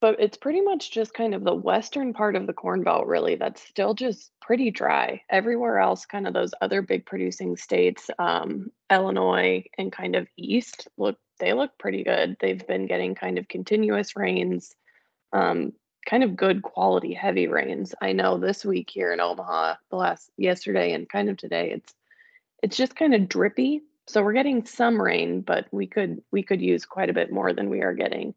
But 0.00 0.18
it's 0.18 0.36
pretty 0.36 0.60
much 0.60 0.90
just 0.90 1.12
kind 1.12 1.34
of 1.34 1.44
the 1.44 1.54
western 1.54 2.14
part 2.14 2.34
of 2.36 2.46
the 2.46 2.52
Corn 2.52 2.82
Belt, 2.82 3.06
really, 3.06 3.34
that's 3.34 3.62
still 3.62 3.94
just 3.94 4.32
pretty 4.40 4.70
dry. 4.70 5.22
Everywhere 5.28 5.78
else, 5.78 6.06
kind 6.06 6.26
of 6.26 6.32
those 6.32 6.52
other 6.60 6.80
big 6.80 7.04
producing 7.04 7.56
states, 7.56 8.08
um, 8.18 8.70
Illinois 8.90 9.64
and 9.78 9.92
kind 9.92 10.16
of 10.16 10.26
east, 10.36 10.88
look, 10.96 11.18
they 11.38 11.52
look 11.52 11.70
pretty 11.78 12.02
good. 12.02 12.36
They've 12.40 12.66
been 12.66 12.86
getting 12.86 13.14
kind 13.14 13.38
of 13.38 13.48
continuous 13.48 14.16
rains, 14.16 14.74
um, 15.32 15.72
kind 16.08 16.24
of 16.24 16.36
good 16.36 16.62
quality 16.62 17.12
heavy 17.12 17.46
rains. 17.46 17.94
I 18.00 18.12
know 18.12 18.38
this 18.38 18.64
week 18.64 18.90
here 18.90 19.12
in 19.12 19.20
Omaha, 19.20 19.74
the 19.90 19.96
last 19.96 20.30
yesterday 20.36 20.92
and 20.92 21.08
kind 21.08 21.28
of 21.28 21.36
today, 21.36 21.72
it's 21.72 21.94
it's 22.62 22.76
just 22.76 22.96
kind 22.96 23.14
of 23.14 23.28
drippy. 23.28 23.82
So 24.06 24.22
we're 24.22 24.32
getting 24.32 24.66
some 24.66 25.00
rain, 25.00 25.40
but 25.42 25.66
we 25.72 25.86
could 25.86 26.22
we 26.32 26.42
could 26.42 26.60
use 26.60 26.84
quite 26.84 27.10
a 27.10 27.14
bit 27.14 27.32
more 27.32 27.52
than 27.52 27.70
we 27.70 27.82
are 27.82 27.94
getting. 27.94 28.34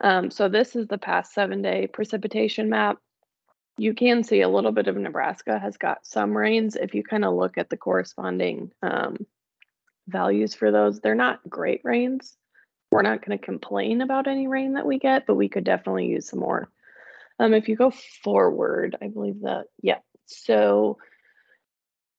Um, 0.00 0.30
so 0.30 0.48
this 0.48 0.74
is 0.74 0.88
the 0.88 0.98
past 0.98 1.32
seven 1.32 1.62
day 1.62 1.86
precipitation 1.86 2.68
map. 2.68 2.98
You 3.78 3.94
can 3.94 4.22
see 4.22 4.42
a 4.42 4.48
little 4.48 4.72
bit 4.72 4.88
of 4.88 4.96
Nebraska 4.96 5.58
has 5.58 5.76
got 5.76 6.06
some 6.06 6.36
rains. 6.36 6.76
If 6.76 6.94
you 6.94 7.02
kind 7.02 7.24
of 7.24 7.34
look 7.34 7.56
at 7.56 7.70
the 7.70 7.76
corresponding 7.76 8.72
um, 8.82 9.26
values 10.08 10.54
for 10.54 10.70
those, 10.70 11.00
they're 11.00 11.14
not 11.14 11.40
great 11.48 11.80
rains. 11.84 12.36
We're 12.90 13.02
not 13.02 13.24
going 13.24 13.38
to 13.38 13.44
complain 13.44 14.02
about 14.02 14.26
any 14.26 14.46
rain 14.46 14.74
that 14.74 14.86
we 14.86 14.98
get, 14.98 15.26
but 15.26 15.36
we 15.36 15.48
could 15.48 15.64
definitely 15.64 16.06
use 16.06 16.28
some 16.28 16.40
more. 16.40 16.68
Um, 17.38 17.54
if 17.54 17.68
you 17.68 17.76
go 17.76 17.90
forward, 18.22 18.96
I 19.00 19.08
believe 19.08 19.40
that, 19.42 19.64
yeah. 19.82 19.98
So 20.26 20.98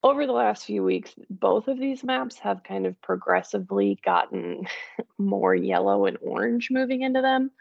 over 0.03 0.25
the 0.25 0.33
last 0.33 0.65
few 0.65 0.83
weeks, 0.83 1.13
both 1.29 1.67
of 1.67 1.79
these 1.79 2.03
maps 2.03 2.37
have 2.39 2.63
kind 2.63 2.85
of 2.85 3.01
progressively 3.01 3.97
gotten 4.03 4.67
more 5.17 5.55
yellow 5.55 6.05
and 6.05 6.17
orange 6.21 6.69
moving 6.69 7.01
into 7.01 7.21
them 7.21 7.51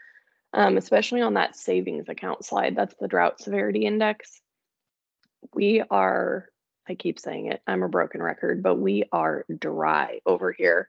um, 0.53 0.77
especially 0.77 1.21
on 1.21 1.33
that 1.33 1.55
savings 1.55 2.09
account 2.09 2.45
slide. 2.45 2.75
That's 2.75 2.95
the 2.99 3.07
drought 3.07 3.39
severity 3.41 3.85
index. 3.85 4.41
We 5.53 5.83
are, 5.89 6.49
I 6.87 6.95
keep 6.95 7.19
saying 7.19 7.47
it, 7.51 7.61
I'm 7.67 7.83
a 7.83 7.89
broken 7.89 8.21
record, 8.21 8.61
but 8.61 8.75
we 8.75 9.05
are 9.11 9.45
dry 9.59 10.19
over 10.25 10.51
here. 10.51 10.87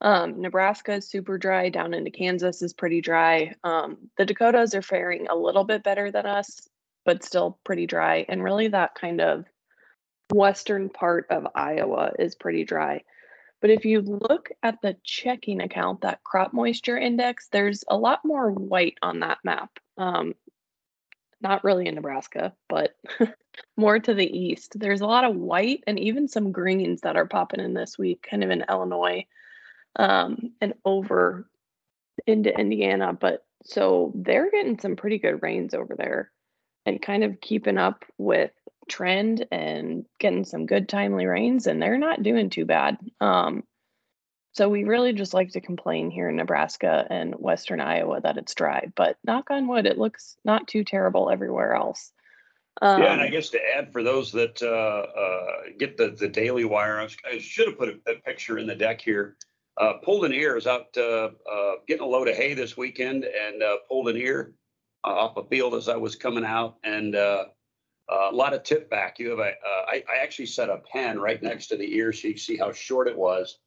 Um, 0.00 0.40
Nebraska 0.40 0.94
is 0.94 1.10
super 1.10 1.38
dry, 1.38 1.70
down 1.70 1.94
into 1.94 2.10
Kansas 2.10 2.62
is 2.62 2.72
pretty 2.72 3.00
dry. 3.00 3.54
Um, 3.64 4.10
the 4.16 4.26
Dakotas 4.26 4.74
are 4.74 4.82
faring 4.82 5.26
a 5.28 5.34
little 5.34 5.64
bit 5.64 5.82
better 5.82 6.12
than 6.12 6.26
us, 6.26 6.68
but 7.04 7.24
still 7.24 7.58
pretty 7.64 7.86
dry. 7.86 8.24
And 8.28 8.44
really, 8.44 8.68
that 8.68 8.94
kind 8.94 9.20
of 9.20 9.44
western 10.32 10.88
part 10.88 11.26
of 11.30 11.46
Iowa 11.54 12.12
is 12.18 12.34
pretty 12.34 12.64
dry. 12.64 13.02
But 13.60 13.70
if 13.70 13.84
you 13.84 14.02
look 14.02 14.50
at 14.62 14.80
the 14.82 14.96
checking 15.02 15.60
account, 15.60 16.02
that 16.02 16.22
crop 16.22 16.52
moisture 16.52 16.96
index, 16.96 17.48
there's 17.48 17.84
a 17.88 17.96
lot 17.96 18.20
more 18.24 18.50
white 18.50 18.98
on 19.02 19.20
that 19.20 19.38
map. 19.42 19.78
Um, 19.96 20.34
not 21.40 21.64
really 21.64 21.86
in 21.86 21.94
Nebraska, 21.94 22.52
but 22.68 22.96
more 23.76 23.98
to 23.98 24.14
the 24.14 24.26
east. 24.26 24.78
There's 24.78 25.00
a 25.00 25.06
lot 25.06 25.24
of 25.24 25.36
white 25.36 25.82
and 25.86 25.98
even 25.98 26.28
some 26.28 26.52
greens 26.52 27.00
that 27.02 27.16
are 27.16 27.26
popping 27.26 27.60
in 27.60 27.74
this 27.74 27.98
week, 27.98 28.26
kind 28.28 28.44
of 28.44 28.50
in 28.50 28.64
Illinois 28.68 29.26
um, 29.96 30.52
and 30.60 30.74
over 30.84 31.48
into 32.26 32.56
Indiana. 32.56 33.12
But 33.12 33.44
so 33.64 34.12
they're 34.14 34.50
getting 34.50 34.78
some 34.78 34.96
pretty 34.96 35.18
good 35.18 35.42
rains 35.42 35.74
over 35.74 35.94
there 35.96 36.30
and 36.86 37.02
kind 37.02 37.24
of 37.24 37.40
keeping 37.40 37.78
up 37.78 38.04
with 38.18 38.52
trend 38.88 39.46
and 39.50 40.04
getting 40.18 40.44
some 40.44 40.66
good 40.66 40.88
timely 40.88 41.26
rains 41.26 41.66
and 41.66 41.80
they're 41.80 41.98
not 41.98 42.22
doing 42.22 42.50
too 42.50 42.64
bad 42.64 42.96
um 43.20 43.62
so 44.52 44.68
we 44.68 44.84
really 44.84 45.12
just 45.12 45.34
like 45.34 45.50
to 45.50 45.60
complain 45.60 46.10
here 46.10 46.28
in 46.28 46.36
nebraska 46.36 47.06
and 47.10 47.34
western 47.34 47.80
iowa 47.80 48.20
that 48.20 48.36
it's 48.36 48.54
dry 48.54 48.86
but 48.96 49.16
knock 49.24 49.50
on 49.50 49.68
wood 49.68 49.86
it 49.86 49.98
looks 49.98 50.36
not 50.44 50.66
too 50.66 50.84
terrible 50.84 51.30
everywhere 51.30 51.74
else 51.74 52.12
um, 52.80 53.02
Yeah, 53.02 53.12
and 53.12 53.20
I 53.20 53.28
guess 53.28 53.48
to 53.50 53.58
add 53.76 53.92
for 53.92 54.02
those 54.02 54.30
that 54.32 54.62
uh, 54.62 54.66
uh, 55.20 55.70
get 55.78 55.96
the, 55.96 56.10
the 56.10 56.28
Daily 56.28 56.64
Wire, 56.64 57.00
I 57.00 57.38
should 57.38 57.66
have 57.66 57.76
put 57.78 57.88
a, 57.88 58.12
a 58.12 58.14
picture 58.20 58.58
in 58.58 58.68
the 58.68 58.74
deck 58.76 59.00
here. 59.00 59.36
Uh, 59.78 59.94
Pulled 60.02 60.24
an 60.24 60.32
ear 60.32 60.56
is 60.56 60.66
out 60.66 60.86
uh, 60.96 61.30
uh, 61.50 61.72
getting 61.86 62.02
a 62.02 62.06
load 62.06 62.28
of 62.28 62.36
hay 62.36 62.54
this 62.54 62.76
weekend 62.76 63.24
and 63.24 63.62
uh, 63.62 63.76
pulled 63.88 64.08
an 64.08 64.16
ear 64.16 64.52
uh, 65.04 65.08
off 65.08 65.36
a 65.36 65.44
field 65.44 65.74
as 65.74 65.88
I 65.88 65.96
was 65.96 66.16
coming 66.16 66.44
out 66.44 66.76
and 66.82 67.14
uh, 68.10 68.28
a 68.30 68.34
lot 68.34 68.54
of 68.54 68.62
tip 68.62 68.88
back. 68.90 69.18
You 69.18 69.30
have 69.30 69.38
a, 69.38 69.50
uh, 69.50 69.84
I, 69.86 70.02
I 70.12 70.22
actually 70.22 70.46
set 70.46 70.68
a 70.70 70.78
pen 70.92 71.18
right 71.18 71.42
next 71.42 71.66
to 71.68 71.76
the 71.76 71.94
ear 71.96 72.12
so 72.12 72.28
you 72.28 72.34
can 72.34 72.40
see 72.40 72.56
how 72.56 72.72
short 72.72 73.08
it 73.08 73.16
was. 73.16 73.58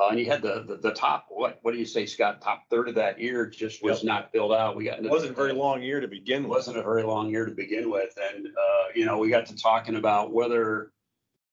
Uh, 0.00 0.10
and 0.10 0.20
you 0.20 0.26
had 0.26 0.42
the, 0.42 0.64
the, 0.68 0.76
the 0.76 0.92
top, 0.92 1.26
what, 1.28 1.58
what 1.62 1.72
do 1.72 1.78
you 1.78 1.84
say, 1.84 2.06
Scott? 2.06 2.40
Top 2.40 2.62
third 2.70 2.88
of 2.88 2.94
that 2.94 3.16
ear 3.18 3.46
just 3.46 3.82
was 3.82 3.98
Yep. 3.98 4.04
not 4.04 4.32
filled 4.32 4.52
out. 4.52 4.76
We 4.76 4.84
got. 4.84 4.94
It 4.94 4.98
into 4.98 5.10
wasn't 5.10 5.32
a 5.32 5.34
very 5.34 5.52
long 5.52 5.82
year 5.82 5.98
to 5.98 6.06
begin 6.06 6.44
with. 6.44 6.50
wasn't 6.50 6.76
a 6.76 6.82
very 6.82 7.02
long 7.02 7.30
year 7.30 7.44
to 7.46 7.50
begin 7.50 7.90
with, 7.90 8.16
and 8.32 8.46
uh, 8.46 8.84
you 8.94 9.04
know, 9.06 9.18
we 9.18 9.28
got 9.28 9.46
to 9.46 9.56
talking 9.56 9.96
about 9.96 10.32
whether 10.32 10.92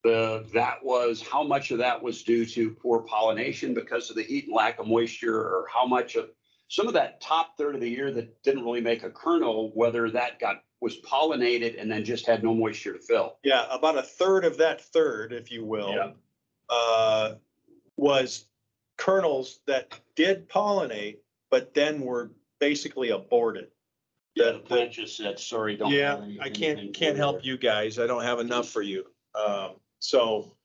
the 0.03 0.45
that 0.53 0.84
was 0.84 1.23
how 1.23 1.41
much 1.41 1.71
of 1.71 1.79
that 1.79 2.03
was 2.03 2.21
due 2.21 2.45
to 2.45 2.69
poor 2.69 2.99
pollination 2.99 3.73
because 3.73 4.12
of 4.12 4.15
the 4.15 4.21
heat 4.21 4.45
and 4.45 4.53
lack 4.53 4.77
of 4.77 4.86
moisture, 4.86 5.39
or 5.39 5.65
how 5.73 5.88
much 5.88 6.15
of 6.15 6.29
some 6.67 6.88
of 6.88 6.93
that 6.93 7.21
top 7.21 7.58
third 7.58 7.73
of 7.73 7.81
the 7.81 7.89
year 7.89 8.12
that 8.12 8.43
didn't 8.43 8.63
really 8.63 8.81
make 8.81 9.01
a 9.01 9.10
kernel, 9.10 9.71
whether 9.73 10.12
that 10.12 10.39
got 10.39 10.58
was 10.81 10.97
pollinated 11.01 11.79
and 11.81 11.89
then 11.89 12.03
just 12.03 12.25
had 12.27 12.43
no 12.43 12.53
moisture 12.53 12.93
to 12.93 12.99
fill. 12.99 13.38
Yeah, 13.43 13.65
about 13.71 13.97
a 13.97 14.03
third 14.03 14.45
of 14.45 14.57
that 14.57 14.81
third, 14.81 15.33
if 15.33 15.51
you 15.51 15.63
will. 15.65 15.93
Yeah. 15.93 16.11
Uh, 16.69 17.35
was 17.97 18.45
kernels 18.97 19.59
that 19.67 19.99
did 20.15 20.49
pollinate, 20.49 21.17
but 21.49 21.73
then 21.73 22.01
were 22.01 22.31
basically 22.59 23.09
aborted. 23.09 23.67
Yeah, 24.35 24.51
the 24.51 24.59
plant 24.59 24.91
just 24.91 25.15
said, 25.15 25.39
sorry, 25.39 25.77
don't. 25.77 25.91
Yeah, 25.91 26.15
have 26.15 26.23
any- 26.23 26.39
I 26.41 26.45
anything 26.47 26.75
can't, 26.77 26.93
can't 26.93 27.17
help 27.17 27.45
you 27.45 27.57
guys. 27.57 27.97
I 27.99 28.05
don't 28.07 28.23
have 28.23 28.39
enough 28.39 28.67
for 28.69 28.81
you. 28.81 29.05
Um, 29.33 29.75
so 29.99 30.55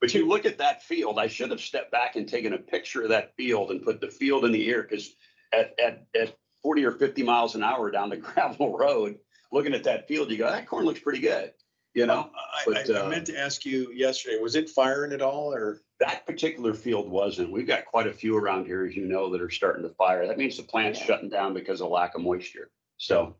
But 0.00 0.12
you 0.12 0.26
look 0.26 0.44
at 0.44 0.58
that 0.58 0.82
field, 0.82 1.18
I 1.18 1.28
should 1.28 1.50
have 1.50 1.60
stepped 1.60 1.92
back 1.92 2.16
and 2.16 2.28
taken 2.28 2.52
a 2.52 2.58
picture 2.58 3.02
of 3.02 3.08
that 3.10 3.34
field 3.36 3.70
and 3.70 3.82
put 3.82 4.00
the 4.00 4.08
field 4.08 4.44
in 4.44 4.50
the 4.52 4.68
air, 4.68 4.82
because 4.82 5.14
at, 5.52 5.78
at, 5.78 6.06
at 6.20 6.36
forty 6.62 6.84
or 6.84 6.90
fifty 6.92 7.22
miles 7.22 7.54
an 7.54 7.62
hour 7.62 7.90
down 7.92 8.10
the 8.10 8.16
gravel 8.28 8.76
road, 8.76 9.18
looking 9.52 9.74
at 9.74 9.84
that 9.84 10.08
field, 10.08 10.30
you 10.30 10.38
go, 10.38 10.50
that 10.50 10.66
corn 10.66 10.84
looks 10.84 11.00
pretty 11.00 11.20
good, 11.20 11.52
you 11.94 12.06
know? 12.06 12.30
I, 12.34 12.62
But, 12.66 12.90
I- 12.90 12.94
I 12.94 13.06
uh, 13.06 13.08
meant 13.08 13.26
to 13.26 13.38
ask 13.38 13.64
you 13.64 13.92
yesterday, 13.92 14.38
was 14.40 14.56
it 14.56 14.68
firing 14.70 15.12
at 15.12 15.22
all 15.22 15.52
or? 15.52 15.80
That 15.98 16.26
particular 16.26 16.74
field 16.74 17.08
wasn't. 17.10 17.50
We've 17.50 17.66
got 17.66 17.86
quite 17.86 18.06
a 18.06 18.12
few 18.12 18.36
around 18.36 18.66
here, 18.66 18.84
as 18.84 18.94
you 18.94 19.06
know, 19.06 19.30
that 19.30 19.40
are 19.40 19.48
starting 19.48 19.82
to 19.84 19.94
fire. 19.94 20.26
That 20.26 20.36
means 20.36 20.58
the 20.58 20.62
plant's 20.62 21.00
Yeah. 21.00 21.06
shutting 21.06 21.30
down 21.30 21.54
because 21.54 21.80
of 21.80 21.88
lack 21.88 22.14
of 22.14 22.20
moisture. 22.20 22.70
So, 22.98 23.34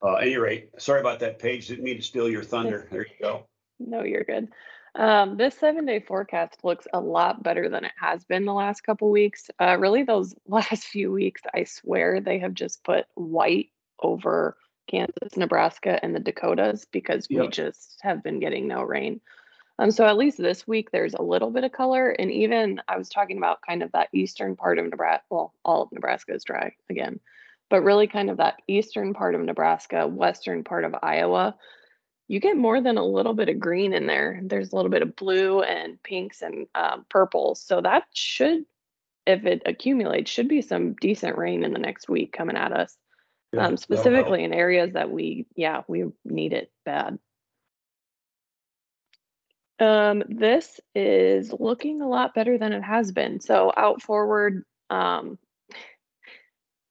uh, 0.00 0.14
any 0.14 0.36
rate, 0.36 0.70
sorry 0.78 1.00
about 1.00 1.18
that, 1.18 1.40
Paige. 1.40 1.66
Didn't 1.66 1.82
mean 1.82 1.96
to 1.96 2.02
steal 2.02 2.28
your 2.28 2.44
thunder. 2.44 2.86
There 2.92 3.02
you 3.08 3.14
go. 3.20 3.48
No, 3.80 4.04
you're 4.04 4.22
good. 4.22 4.52
Um, 4.94 5.36
this 5.36 5.56
seven 5.58 5.84
day 5.84 5.98
forecast 5.98 6.58
looks 6.62 6.86
a 6.92 7.00
lot 7.00 7.42
better 7.42 7.68
than 7.68 7.84
it 7.84 7.92
has 8.00 8.24
been 8.24 8.44
the 8.44 8.54
last 8.54 8.82
couple 8.82 9.10
weeks. 9.10 9.50
Uh, 9.60 9.76
really, 9.80 10.04
those 10.04 10.32
last 10.46 10.84
few 10.84 11.10
weeks, 11.10 11.42
I 11.52 11.64
swear 11.64 12.20
they 12.20 12.38
have 12.38 12.54
just 12.54 12.84
put 12.84 13.06
white 13.14 13.70
over 14.00 14.56
Kansas, 14.88 15.36
Nebraska, 15.36 15.98
and 16.02 16.14
the 16.14 16.20
Dakotas 16.20 16.86
because 16.86 17.28
we 17.28 17.48
just 17.48 18.00
have 18.02 18.22
been 18.22 18.40
getting 18.40 18.66
no 18.66 18.82
rain. 18.82 19.20
Um, 19.78 19.92
so 19.92 20.06
at 20.06 20.16
least 20.16 20.38
this 20.38 20.66
week 20.66 20.90
there's 20.90 21.14
a 21.14 21.22
little 21.22 21.50
bit 21.50 21.64
of 21.64 21.72
color, 21.72 22.10
and 22.10 22.30
even 22.32 22.80
I 22.88 22.98
was 22.98 23.08
talking 23.08 23.38
about 23.38 23.62
kind 23.66 23.82
of 23.82 23.92
that 23.92 24.08
eastern 24.12 24.56
part 24.56 24.78
of 24.78 24.86
Nebraska. 24.86 25.24
Well, 25.30 25.54
all 25.64 25.82
of 25.82 25.92
Nebraska 25.92 26.34
is 26.34 26.42
dry 26.42 26.72
again, 26.90 27.20
but 27.70 27.82
really 27.82 28.08
kind 28.08 28.30
of 28.30 28.38
that 28.38 28.56
eastern 28.66 29.14
part 29.14 29.36
of 29.36 29.40
Nebraska, 29.42 30.06
western 30.08 30.64
part 30.64 30.84
of 30.84 30.96
Iowa 31.00 31.54
you 32.28 32.40
get 32.40 32.56
more 32.56 32.80
than 32.80 32.98
a 32.98 33.04
little 33.04 33.32
bit 33.32 33.48
of 33.48 33.58
green 33.58 33.94
in 33.94 34.06
there. 34.06 34.40
There's 34.42 34.72
a 34.72 34.76
little 34.76 34.90
bit 34.90 35.02
of 35.02 35.16
blue 35.16 35.62
and 35.62 36.00
pinks 36.02 36.42
and 36.42 36.66
um, 36.74 37.06
purples. 37.08 37.62
So 37.62 37.80
that 37.80 38.04
should, 38.12 38.66
if 39.26 39.46
it 39.46 39.62
accumulates, 39.64 40.30
should 40.30 40.48
be 40.48 40.60
some 40.60 40.94
decent 41.00 41.38
rain 41.38 41.64
in 41.64 41.72
the 41.72 41.78
next 41.78 42.08
week 42.08 42.32
coming 42.32 42.56
at 42.56 42.72
us. 42.72 42.96
Yeah, 43.52 43.66
um, 43.66 43.76
specifically 43.76 44.44
in 44.44 44.52
areas 44.52 44.92
that 44.92 45.10
we, 45.10 45.46
yeah, 45.56 45.82
we 45.88 46.04
need 46.24 46.52
it 46.52 46.70
bad. 46.84 47.18
Um, 49.80 50.22
this 50.28 50.80
is 50.94 51.52
looking 51.58 52.02
a 52.02 52.08
lot 52.08 52.34
better 52.34 52.58
than 52.58 52.72
it 52.72 52.82
has 52.82 53.12
been. 53.12 53.40
So 53.40 53.72
out 53.76 54.02
forward, 54.02 54.64
um, 54.90 55.38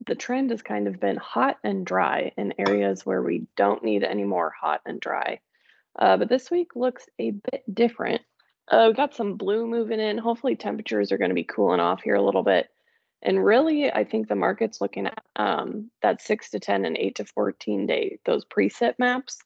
the 0.05 0.15
trend 0.15 0.51
has 0.51 0.61
kind 0.61 0.87
of 0.87 0.99
been 0.99 1.17
hot 1.17 1.57
and 1.63 1.85
dry 1.85 2.31
in 2.37 2.53
areas 2.57 3.05
where 3.05 3.21
we 3.21 3.47
don't 3.57 3.83
need 3.83 4.03
any 4.03 4.23
more 4.23 4.53
hot 4.59 4.81
and 4.85 4.99
dry. 4.99 5.39
Uh, 5.99 6.17
but 6.17 6.29
this 6.29 6.49
week 6.49 6.75
looks 6.75 7.05
a 7.19 7.31
bit 7.31 7.63
different. 7.71 8.21
Uh, 8.69 8.85
we 8.87 8.93
got 8.93 9.15
some 9.15 9.35
blue 9.35 9.65
moving 9.67 9.99
in. 9.99 10.17
Hopefully, 10.17 10.55
temperatures 10.55 11.11
are 11.11 11.17
going 11.17 11.29
to 11.29 11.35
be 11.35 11.43
cooling 11.43 11.79
off 11.79 12.01
here 12.01 12.15
a 12.15 12.21
little 12.21 12.43
bit. 12.43 12.69
And 13.21 13.43
really, 13.43 13.91
I 13.91 14.03
think 14.03 14.27
the 14.27 14.35
market's 14.35 14.79
looking 14.79 15.07
at 15.07 15.23
um, 15.35 15.89
that 16.01 16.21
six 16.21 16.51
to 16.51 16.59
10 16.59 16.85
and 16.85 16.97
eight 16.97 17.15
to 17.15 17.25
14 17.25 17.87
day, 17.87 18.19
those 18.25 18.45
preset 18.45 18.95
maps. 18.99 19.39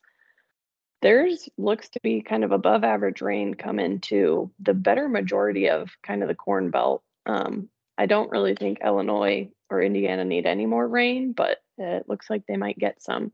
There's 1.01 1.49
looks 1.57 1.89
to 1.89 1.99
be 2.03 2.21
kind 2.21 2.43
of 2.43 2.51
above 2.51 2.83
average 2.83 3.21
rain 3.21 3.55
come 3.55 3.79
into 3.79 4.51
the 4.59 4.73
better 4.73 5.09
majority 5.09 5.69
of 5.69 5.89
kind 6.03 6.21
of 6.21 6.27
the 6.27 6.35
corn 6.35 6.69
belt. 6.69 7.01
Um, 7.25 7.69
I 7.97 8.05
don't 8.05 8.29
really 8.29 8.55
think 8.55 8.79
Illinois 8.83 9.49
or 9.69 9.81
Indiana 9.81 10.25
need 10.25 10.45
any 10.45 10.65
more 10.65 10.87
rain, 10.87 11.33
but 11.33 11.57
it 11.77 12.07
looks 12.07 12.29
like 12.29 12.45
they 12.45 12.57
might 12.57 12.77
get 12.77 13.01
some. 13.01 13.31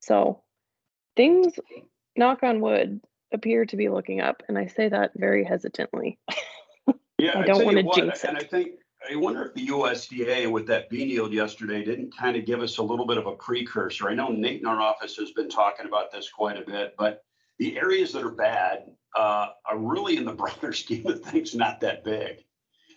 So 0.00 0.42
things, 1.16 1.54
knock 2.16 2.42
on 2.42 2.60
wood, 2.60 3.00
appear 3.32 3.66
to 3.66 3.76
be 3.76 3.88
looking 3.88 4.20
up. 4.20 4.42
And 4.48 4.58
I 4.58 4.66
say 4.66 4.88
that 4.88 5.12
very 5.14 5.44
hesitantly. 5.44 6.18
Yeah, 7.18 7.38
I 7.38 7.42
don't 7.42 7.64
wanna 7.64 7.82
what, 7.82 7.96
jinx 7.96 8.24
and 8.24 8.36
I 8.36 8.42
think, 8.42 8.70
I 9.08 9.16
wonder 9.16 9.46
if 9.46 9.54
the 9.54 9.66
USDA 9.68 10.50
with 10.50 10.66
that 10.66 10.90
bean 10.90 11.08
yield 11.08 11.32
yesterday 11.32 11.84
didn't 11.84 12.16
kind 12.16 12.36
of 12.36 12.44
give 12.44 12.60
us 12.60 12.78
a 12.78 12.82
little 12.82 13.06
bit 13.06 13.18
of 13.18 13.26
a 13.26 13.32
precursor. 13.32 14.08
I 14.08 14.14
know 14.14 14.28
Nate 14.28 14.60
in 14.60 14.66
our 14.66 14.80
office 14.80 15.16
has 15.16 15.30
been 15.32 15.48
talking 15.48 15.86
about 15.86 16.12
this 16.12 16.28
quite 16.30 16.58
a 16.58 16.64
bit, 16.64 16.94
but 16.98 17.22
the 17.58 17.78
areas 17.78 18.12
that 18.12 18.22
are 18.22 18.30
bad 18.30 18.84
uh, 19.16 19.48
are 19.64 19.78
really 19.78 20.16
in 20.16 20.24
the 20.24 20.32
broader 20.34 20.72
scheme 20.72 21.06
of 21.06 21.22
things, 21.22 21.54
not 21.54 21.80
that 21.80 22.04
big. 22.04 22.44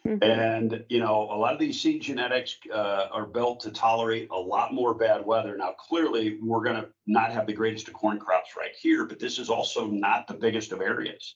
Mhm. 0.06 0.22
And, 0.22 0.86
you 0.90 1.00
know, 1.00 1.30
a 1.32 1.38
lot 1.38 1.54
of 1.54 1.60
these 1.60 1.80
seed 1.80 2.02
genetics 2.02 2.58
uh, 2.74 3.08
are 3.12 3.26
built 3.26 3.62
to 3.62 3.72
tolerate 3.72 4.28
a 4.32 4.38
lot 4.38 4.74
more 4.74 4.94
bad 4.94 5.26
weather. 5.26 5.56
Now, 5.56 5.72
clearly, 5.72 6.40
we're 6.42 6.64
going 6.64 6.76
to 6.76 6.90
not 7.08 7.32
have 7.32 7.48
the 7.48 7.54
greatest 7.54 7.88
of 7.88 7.94
corn 7.94 8.20
crops 8.20 8.58
right 8.58 8.76
here, 8.82 9.06
but 9.06 9.20
this 9.20 9.40
is 9.40 9.50
also 9.50 9.88
not 9.88 10.28
the 10.28 10.34
biggest 10.34 10.74
of 10.74 10.82
areas. 10.82 11.36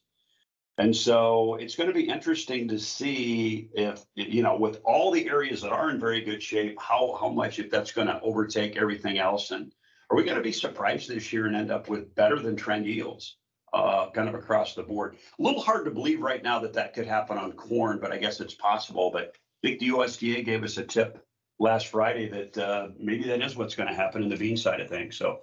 And 0.80 0.96
so 0.96 1.56
it's 1.56 1.76
going 1.76 1.88
to 1.88 1.94
be 1.94 2.08
interesting 2.08 2.68
to 2.68 2.78
see 2.78 3.70
if, 3.74 4.06
you 4.14 4.44
know, 4.44 4.56
with 4.56 4.80
all 4.84 5.12
the 5.12 5.28
areas 5.28 5.62
that 5.62 5.72
are 5.72 5.90
in 5.90 6.00
very 6.00 6.22
good 6.22 6.42
shape, 6.42 6.80
how, 6.80 7.18
how 7.20 7.30
much 7.30 7.58
if 7.58 7.72
that's 7.72 7.92
going 7.92 8.08
to 8.08 8.22
overtake 8.22 8.78
everything 8.78 9.18
else. 9.18 9.50
And 9.50 9.74
are 10.12 10.18
we 10.18 10.24
going 10.24 10.38
to 10.38 10.44
be 10.44 10.52
surprised 10.52 11.10
this 11.10 11.34
year 11.34 11.48
and 11.48 11.56
end 11.56 11.72
up 11.72 11.90
with 11.90 12.14
better 12.14 12.40
than 12.40 12.56
trend 12.56 12.86
yields? 12.86 13.38
uh, 13.74 14.10
kind 14.12 14.30
of 14.30 14.36
across 14.36 14.76
the 14.76 14.84
board. 14.84 15.18
A 15.40 15.44
little 15.44 15.62
hard 15.62 15.86
to 15.86 15.92
believe 15.92 16.22
right 16.22 16.44
now 16.44 16.60
that 16.60 16.74
that 16.74 16.94
could 16.94 17.06
happen 17.06 17.38
on 17.38 17.52
corn, 17.54 18.00
but 18.00 18.12
I 18.12 18.18
guess 18.18 18.40
it's 18.40 18.54
possible. 18.54 19.12
But 19.12 19.36
I 19.64 19.68
think 19.68 19.80
the 19.80 19.90
USDA 19.90 20.46
gave 20.46 20.64
us 20.64 20.78
a 20.78 20.84
tip 20.84 21.24
last 21.60 21.88
Friday 21.88 22.30
that 22.30 22.58
uh, 22.58 22.90
maybe 23.00 23.24
that 23.26 23.42
is 23.42 23.56
what's 23.56 23.76
going 23.76 23.90
to 23.90 23.96
happen 23.96 24.24
in 24.24 24.30
the 24.30 24.38
bean 24.38 24.58
side 24.58 24.80
of 24.80 24.90
things. 24.90 25.18
So, 25.18 25.40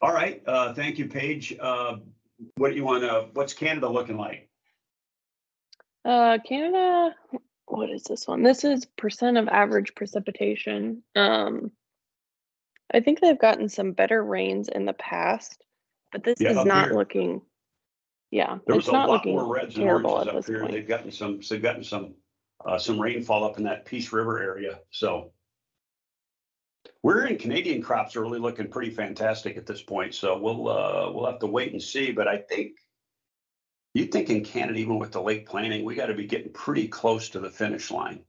all 0.00 0.12
right, 0.12 0.42
uh, 0.46 0.74
thank 0.74 0.98
you, 0.98 1.08
Paige. 1.08 1.56
Uh, 1.60 1.96
what 2.56 2.70
do 2.70 2.76
you 2.76 2.84
want 2.84 3.02
to? 3.02 3.28
What's 3.32 3.52
Canada 3.52 3.88
looking 3.88 4.16
like? 4.16 4.47
Uh, 6.04 6.38
Canada, 6.46 7.14
what 7.66 7.90
is 7.90 8.02
this 8.04 8.26
one? 8.26 8.42
This 8.42 8.64
is 8.64 8.84
percent 8.96 9.36
of 9.36 9.48
average 9.48 9.94
precipitation. 9.94 11.02
Um, 11.14 11.70
I 12.92 13.00
think 13.00 13.20
they've 13.20 13.38
gotten 13.38 13.68
some 13.68 13.92
better 13.92 14.24
rains 14.24 14.68
in 14.68 14.86
the 14.86 14.94
past, 14.94 15.64
but 16.12 16.24
this 16.24 16.40
Yeah, 16.40 16.50
is 16.58 16.64
not 16.64 16.86
here. 16.86 16.94
looking. 16.96 17.42
Yeah, 18.30 18.58
There 18.66 18.76
was 18.76 18.84
it's 18.84 18.88
a 18.90 18.92
not 18.92 19.08
lot 19.08 19.14
looking 19.14 19.32
more 19.36 19.52
reds 19.52 19.76
and 19.76 19.84
oranges 19.84 20.28
at 20.28 20.34
up 20.34 20.46
here. 20.46 20.60
point. 20.60 20.72
They've 20.72 20.88
gotten 20.88 21.10
some. 21.10 21.40
They've 21.48 21.62
gotten 21.62 21.84
some. 21.84 22.14
Uh, 22.66 22.76
some 22.76 23.00
rainfall 23.00 23.44
up 23.44 23.56
in 23.56 23.62
that 23.62 23.84
Peace 23.84 24.12
River 24.12 24.42
area. 24.42 24.80
So 24.90 25.30
we're 27.04 27.26
in 27.26 27.38
Canadian 27.38 27.80
crops 27.80 28.16
are 28.16 28.20
really 28.20 28.40
looking 28.40 28.66
pretty 28.68 28.90
fantastic 28.90 29.56
at 29.56 29.64
this 29.64 29.80
point. 29.80 30.12
So 30.12 30.36
we'll 30.36 30.68
uh, 30.68 31.12
we'll 31.12 31.26
have 31.30 31.38
to 31.38 31.46
wait 31.46 31.70
and 31.72 31.80
see. 31.80 32.10
But 32.10 32.26
I 32.26 32.38
think 32.38 32.72
you 33.94 34.06
think 34.06 34.30
in 34.30 34.44
Canada, 34.44 34.78
even 34.78 34.98
with 34.98 35.12
the 35.12 35.20
late 35.22 35.46
planting, 35.46 35.84
we 35.84 35.94
got 35.94 36.06
to 36.06 36.14
be 36.14 36.26
getting 36.26 36.52
pretty 36.52 36.88
close 36.88 37.28
to 37.30 37.40
the 37.40 37.50
finish 37.50 37.90
line. 37.90 38.20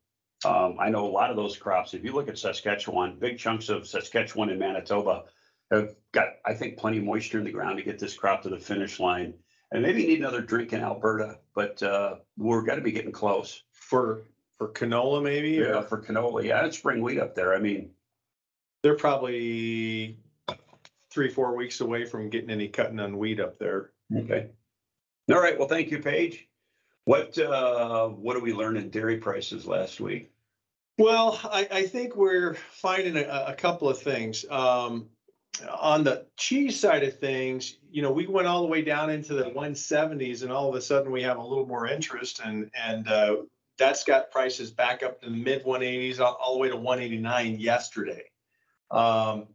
Um, 0.45 0.77
I 0.79 0.89
know 0.89 1.05
a 1.05 1.11
lot 1.11 1.29
of 1.29 1.35
those 1.35 1.57
crops. 1.57 1.93
If 1.93 2.03
you 2.03 2.13
look 2.13 2.29
at 2.29 2.37
Saskatchewan, 2.39 3.17
big 3.19 3.37
chunks 3.37 3.67
of 3.69 3.85
Saskatchewan 3.87 4.49
and 4.49 4.59
Manitoba 4.59 5.23
have 5.71 5.95
got, 6.13 6.27
I 6.45 6.53
think, 6.53 6.77
plenty 6.77 6.97
of 6.99 7.03
moisture 7.03 7.39
in 7.39 7.43
the 7.43 7.51
ground 7.51 7.77
to 7.77 7.83
get 7.83 7.99
this 7.99 8.15
crop 8.15 8.41
to 8.43 8.49
the 8.49 8.57
finish 8.57 8.99
line. 8.99 9.33
And 9.71 9.83
maybe 9.83 10.07
need 10.07 10.19
another 10.19 10.41
drink 10.41 10.73
in 10.73 10.81
Alberta, 10.81 11.37
but 11.53 11.83
uh, 11.83 12.15
we're 12.37 12.63
got 12.63 12.75
to 12.75 12.81
be 12.81 12.91
getting 12.91 13.11
close. 13.11 13.63
For, 13.73 14.23
for 14.57 14.69
canola 14.69 15.21
maybe? 15.21 15.51
Yeah, 15.51 15.79
or- 15.79 15.83
for 15.83 16.01
canola. 16.01 16.43
Yeah, 16.43 16.65
it's 16.65 16.77
spring 16.77 17.01
wheat 17.03 17.19
up 17.19 17.35
there. 17.35 17.53
I 17.53 17.59
mean, 17.59 17.91
They're 18.81 18.95
probably 18.95 20.17
three, 21.11 21.29
four 21.29 21.55
weeks 21.55 21.81
away 21.81 22.05
from 22.05 22.29
getting 22.29 22.49
any 22.49 22.69
cutting 22.69 22.99
on 22.99 23.17
wheat 23.17 23.39
up 23.39 23.59
there. 23.59 23.91
okay. 24.15 24.51
All 25.31 25.41
right. 25.41 25.57
Well, 25.57 25.67
thank 25.67 25.91
you, 25.91 25.99
Paige. 25.99 26.47
What 27.05 27.37
uh, 27.37 28.07
what 28.07 28.33
did 28.33 28.43
we 28.43 28.53
learn 28.53 28.77
in 28.77 28.89
dairy 28.89 29.17
prices 29.17 29.65
last 29.65 29.99
week? 29.99 30.31
Well, 30.97 31.39
I, 31.43 31.67
I 31.71 31.87
think 31.87 32.15
we're 32.15 32.55
finding 32.71 33.17
a, 33.17 33.45
a 33.47 33.53
couple 33.53 33.89
of 33.89 33.99
things. 33.99 34.45
Um, 34.49 35.07
on 35.79 36.03
the 36.03 36.25
cheese 36.37 36.79
side 36.79 37.03
of 37.03 37.19
things, 37.19 37.77
you 37.89 38.01
know, 38.01 38.11
we 38.11 38.27
went 38.27 38.47
all 38.47 38.61
the 38.61 38.67
way 38.67 38.81
down 38.81 39.09
into 39.09 39.33
the 39.33 39.49
one 39.49 39.75
seventies 39.75 40.43
and 40.43 40.51
all 40.51 40.69
of 40.69 40.75
a 40.75 40.81
sudden 40.81 41.11
we 41.11 41.23
have 41.23 41.37
a 41.37 41.41
little 41.41 41.65
more 41.65 41.87
interest 41.87 42.41
and, 42.43 42.69
and, 42.75 43.07
uh, 43.07 43.37
that's 43.77 44.03
got 44.03 44.29
prices 44.29 44.71
back 44.71 45.03
up 45.03 45.21
to 45.21 45.29
the 45.29 45.35
mid 45.35 45.63
one 45.63 45.81
eighties, 45.81 46.19
all, 46.19 46.37
all 46.41 46.55
the 46.55 46.59
way 46.59 46.67
to 46.67 46.75
one 46.75 46.99
eighty-nine 46.99 47.59
yesterday. 47.59 48.23
Um, 48.91 49.47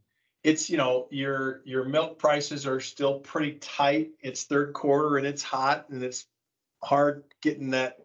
it's, 0.44 0.70
you 0.70 0.76
know, 0.76 1.08
your, 1.10 1.62
your 1.64 1.84
milk 1.84 2.18
prices 2.18 2.66
are 2.66 2.80
still 2.80 3.18
pretty 3.18 3.52
tight. 3.58 4.10
It's 4.20 4.44
third 4.44 4.74
quarter 4.74 5.16
and 5.16 5.26
it's 5.26 5.42
hot 5.42 5.88
and 5.88 6.02
it's 6.04 6.26
hard 6.82 7.24
getting 7.42 7.70
that, 7.70 7.96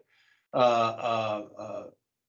uh, 0.52 0.56
uh, 0.56 1.42
uh, 1.58 1.84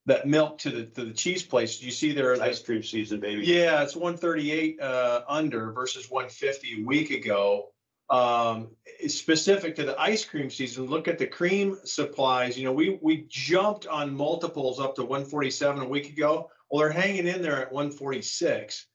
that 0.08 0.28
milk 0.28 0.58
to 0.60 0.70
the, 0.70 0.86
to 0.86 1.06
the 1.06 1.14
cheese 1.14 1.44
place. 1.44 1.82
You 1.82 1.92
see 1.92 2.12
there, 2.12 2.40
Ice 2.42 2.62
cream 2.62 2.84
season, 2.84 3.20
baby. 3.20 3.46
yeah, 3.46 3.84
it's 3.84 3.96
one 3.96 4.18
thirty-eight, 4.18 4.82
uh, 4.82 5.22
under 5.30 5.72
versus 5.72 6.10
one 6.10 6.28
fifty 6.28 6.82
a 6.82 6.86
week 6.86 7.12
ago. 7.12 7.70
Um, 8.10 8.72
it's 9.00 9.14
specific 9.16 9.76
to 9.76 9.86
the 9.86 9.98
ice 9.98 10.26
cream 10.26 10.50
season. 10.50 10.88
Look 10.88 11.08
at 11.08 11.18
the 11.18 11.28
cream 11.28 11.78
supplies. 11.86 12.58
You 12.58 12.66
know, 12.66 12.74
we, 12.74 13.00
we 13.02 13.26
jumped 13.30 13.88
on 13.88 14.14
multiples 14.14 14.80
up 14.80 14.96
to 14.96 15.06
one 15.06 15.24
forty-seven 15.24 15.82
a 15.82 15.88
week 15.88 16.10
ago. 16.10 16.50
Well, 16.70 16.82
they're 16.82 16.92
hanging 16.92 17.28
in 17.28 17.42
there 17.42 17.62
at 17.62 17.72
one 17.72 17.92
forty-six. 17.92 18.88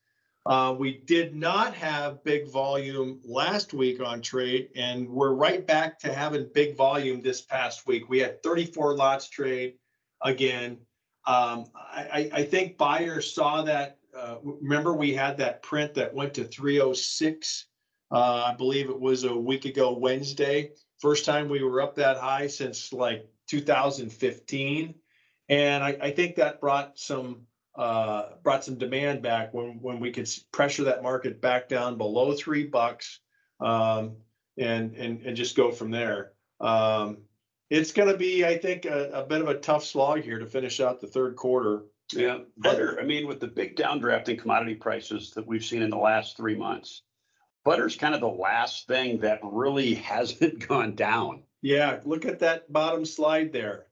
Uh, 0.46 0.72
we 0.78 0.98
did 1.06 1.34
not 1.34 1.74
have 1.74 2.22
big 2.22 2.48
volume 2.48 3.20
last 3.24 3.74
week 3.74 4.00
on 4.00 4.22
trade, 4.22 4.68
and 4.76 5.08
we're 5.08 5.32
right 5.32 5.66
back 5.66 5.98
to 5.98 6.12
having 6.12 6.48
big 6.54 6.76
volume 6.76 7.20
this 7.20 7.40
past 7.42 7.84
week. 7.88 8.08
We 8.08 8.20
had 8.20 8.40
34 8.44 8.94
lots 8.94 9.28
trade 9.28 9.74
again. 10.22 10.78
Um, 11.26 11.64
I, 11.74 12.30
I, 12.32 12.44
think 12.44 12.78
buyers 12.78 13.34
saw 13.34 13.62
that. 13.62 13.98
Uh, 14.16 14.36
remember, 14.42 14.94
we 14.94 15.12
had 15.12 15.36
that 15.38 15.64
print 15.64 15.94
that 15.94 16.14
went 16.14 16.34
to 16.34 16.44
306. 16.44 17.66
Uh, 18.12 18.44
I 18.46 18.54
believe 18.54 18.88
it 18.88 19.00
was 19.00 19.24
a 19.24 19.36
week 19.36 19.64
ago 19.64 19.98
Wednesday. 19.98 20.70
First 21.00 21.24
time 21.24 21.48
we 21.48 21.64
were 21.64 21.80
up 21.80 21.96
that 21.96 22.18
high 22.18 22.46
since 22.46 22.92
like 22.92 23.28
2015. 23.48 24.94
And 25.48 25.82
I, 25.82 25.96
I 26.00 26.10
think 26.12 26.36
that 26.36 26.60
brought 26.60 26.96
some 26.96 27.46
uh, 27.76 28.30
brought 28.42 28.64
some 28.64 28.76
demand 28.76 29.22
back 29.22 29.52
when 29.52 29.78
when 29.82 30.00
we 30.00 30.10
could 30.10 30.28
pressure 30.52 30.84
that 30.84 31.02
market 31.02 31.40
back 31.40 31.68
down 31.68 31.98
below 31.98 32.32
three 32.32 32.64
bucks 32.64 33.20
um, 33.60 34.16
and 34.58 34.94
and 34.94 35.22
and 35.22 35.36
just 35.36 35.56
go 35.56 35.70
from 35.70 35.90
there. 35.90 36.32
Um, 36.60 37.18
it's 37.68 37.92
going 37.92 38.08
to 38.08 38.16
be, 38.16 38.44
I 38.44 38.58
think, 38.58 38.84
a, 38.84 39.10
a 39.10 39.26
bit 39.26 39.40
of 39.40 39.48
a 39.48 39.58
tough 39.58 39.84
slog 39.84 40.22
here 40.22 40.38
to 40.38 40.46
finish 40.46 40.80
out 40.80 41.00
the 41.00 41.06
third 41.06 41.36
quarter. 41.36 41.84
Yeah, 42.12 42.38
butter, 42.56 42.98
I 43.00 43.04
mean, 43.04 43.26
with 43.26 43.40
the 43.40 43.48
big 43.48 43.74
downdraft 43.74 44.28
in 44.28 44.36
commodity 44.36 44.76
prices 44.76 45.32
that 45.32 45.46
we've 45.46 45.64
seen 45.64 45.82
in 45.82 45.90
the 45.90 45.96
last 45.96 46.36
three 46.36 46.54
months, 46.54 47.02
butter's 47.64 47.96
kind 47.96 48.14
of 48.14 48.20
the 48.20 48.28
last 48.28 48.86
thing 48.86 49.18
that 49.20 49.40
really 49.42 49.94
hasn't 49.94 50.66
gone 50.68 50.94
down. 50.94 51.42
Yeah, 51.62 51.98
look 52.04 52.24
at 52.24 52.38
that 52.38 52.72
bottom 52.72 53.04
slide 53.04 53.52
there. 53.52 53.86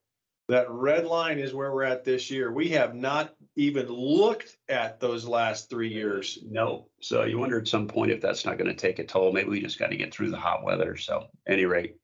That 0.49 0.71
red 0.71 1.07
line 1.07 1.41
is 1.41 1.53
where 1.53 1.73
we're 1.73 1.83
at 1.83 2.05
this 2.05 2.31
year. 2.31 2.53
We 2.53 2.69
have 2.69 2.95
not 2.95 3.35
even 3.57 3.87
looked 3.87 4.57
at 4.69 5.01
those 5.01 5.27
last 5.27 5.71
three 5.71 5.93
years. 5.93 6.39
No, 6.49 6.89
so 7.01 7.25
you 7.25 7.39
wonder 7.39 7.59
at 7.59 7.69
some 7.69 7.87
point 7.87 8.11
if 8.11 8.21
that's 8.21 8.45
not 8.45 8.59
going 8.59 8.71
to 8.71 8.77
take 8.77 8.99
a 8.99 9.05
toll. 9.05 9.33
Maybe 9.33 9.49
we 9.49 9.61
just 9.61 9.79
got 9.79 9.91
to 9.91 9.97
get 9.97 10.13
through 10.13 10.31
the 10.31 10.37
hot 10.37 10.65
weather. 10.65 10.97
So, 10.97 11.29
any 11.47 11.65
rate. 11.65 11.97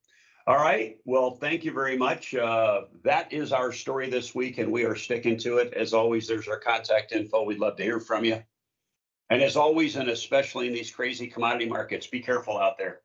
All 0.46 0.56
right. 0.56 0.96
Well, 1.04 1.32
thank 1.32 1.64
you 1.64 1.72
very 1.72 1.96
much. 1.96 2.34
Uh, 2.34 2.82
that 3.04 3.32
is 3.32 3.52
our 3.52 3.72
story 3.72 4.08
this 4.08 4.34
week, 4.34 4.58
and 4.58 4.72
we 4.72 4.84
are 4.84 4.96
sticking 4.96 5.36
to 5.38 5.58
it. 5.58 5.74
As 5.74 5.92
always, 5.92 6.26
there's 6.26 6.48
our 6.48 6.58
contact 6.58 7.12
info. 7.12 7.44
We'd 7.44 7.58
love 7.58 7.76
to 7.76 7.82
hear 7.82 8.00
from 8.00 8.24
you. 8.24 8.42
And 9.28 9.42
as 9.42 9.56
always, 9.56 9.96
and 9.96 10.08
especially 10.08 10.66
in 10.66 10.72
these 10.72 10.90
crazy 10.90 11.28
commodity 11.28 11.66
markets, 11.66 12.06
be 12.06 12.20
careful 12.20 12.58
out 12.58 12.78
there. 12.78 13.00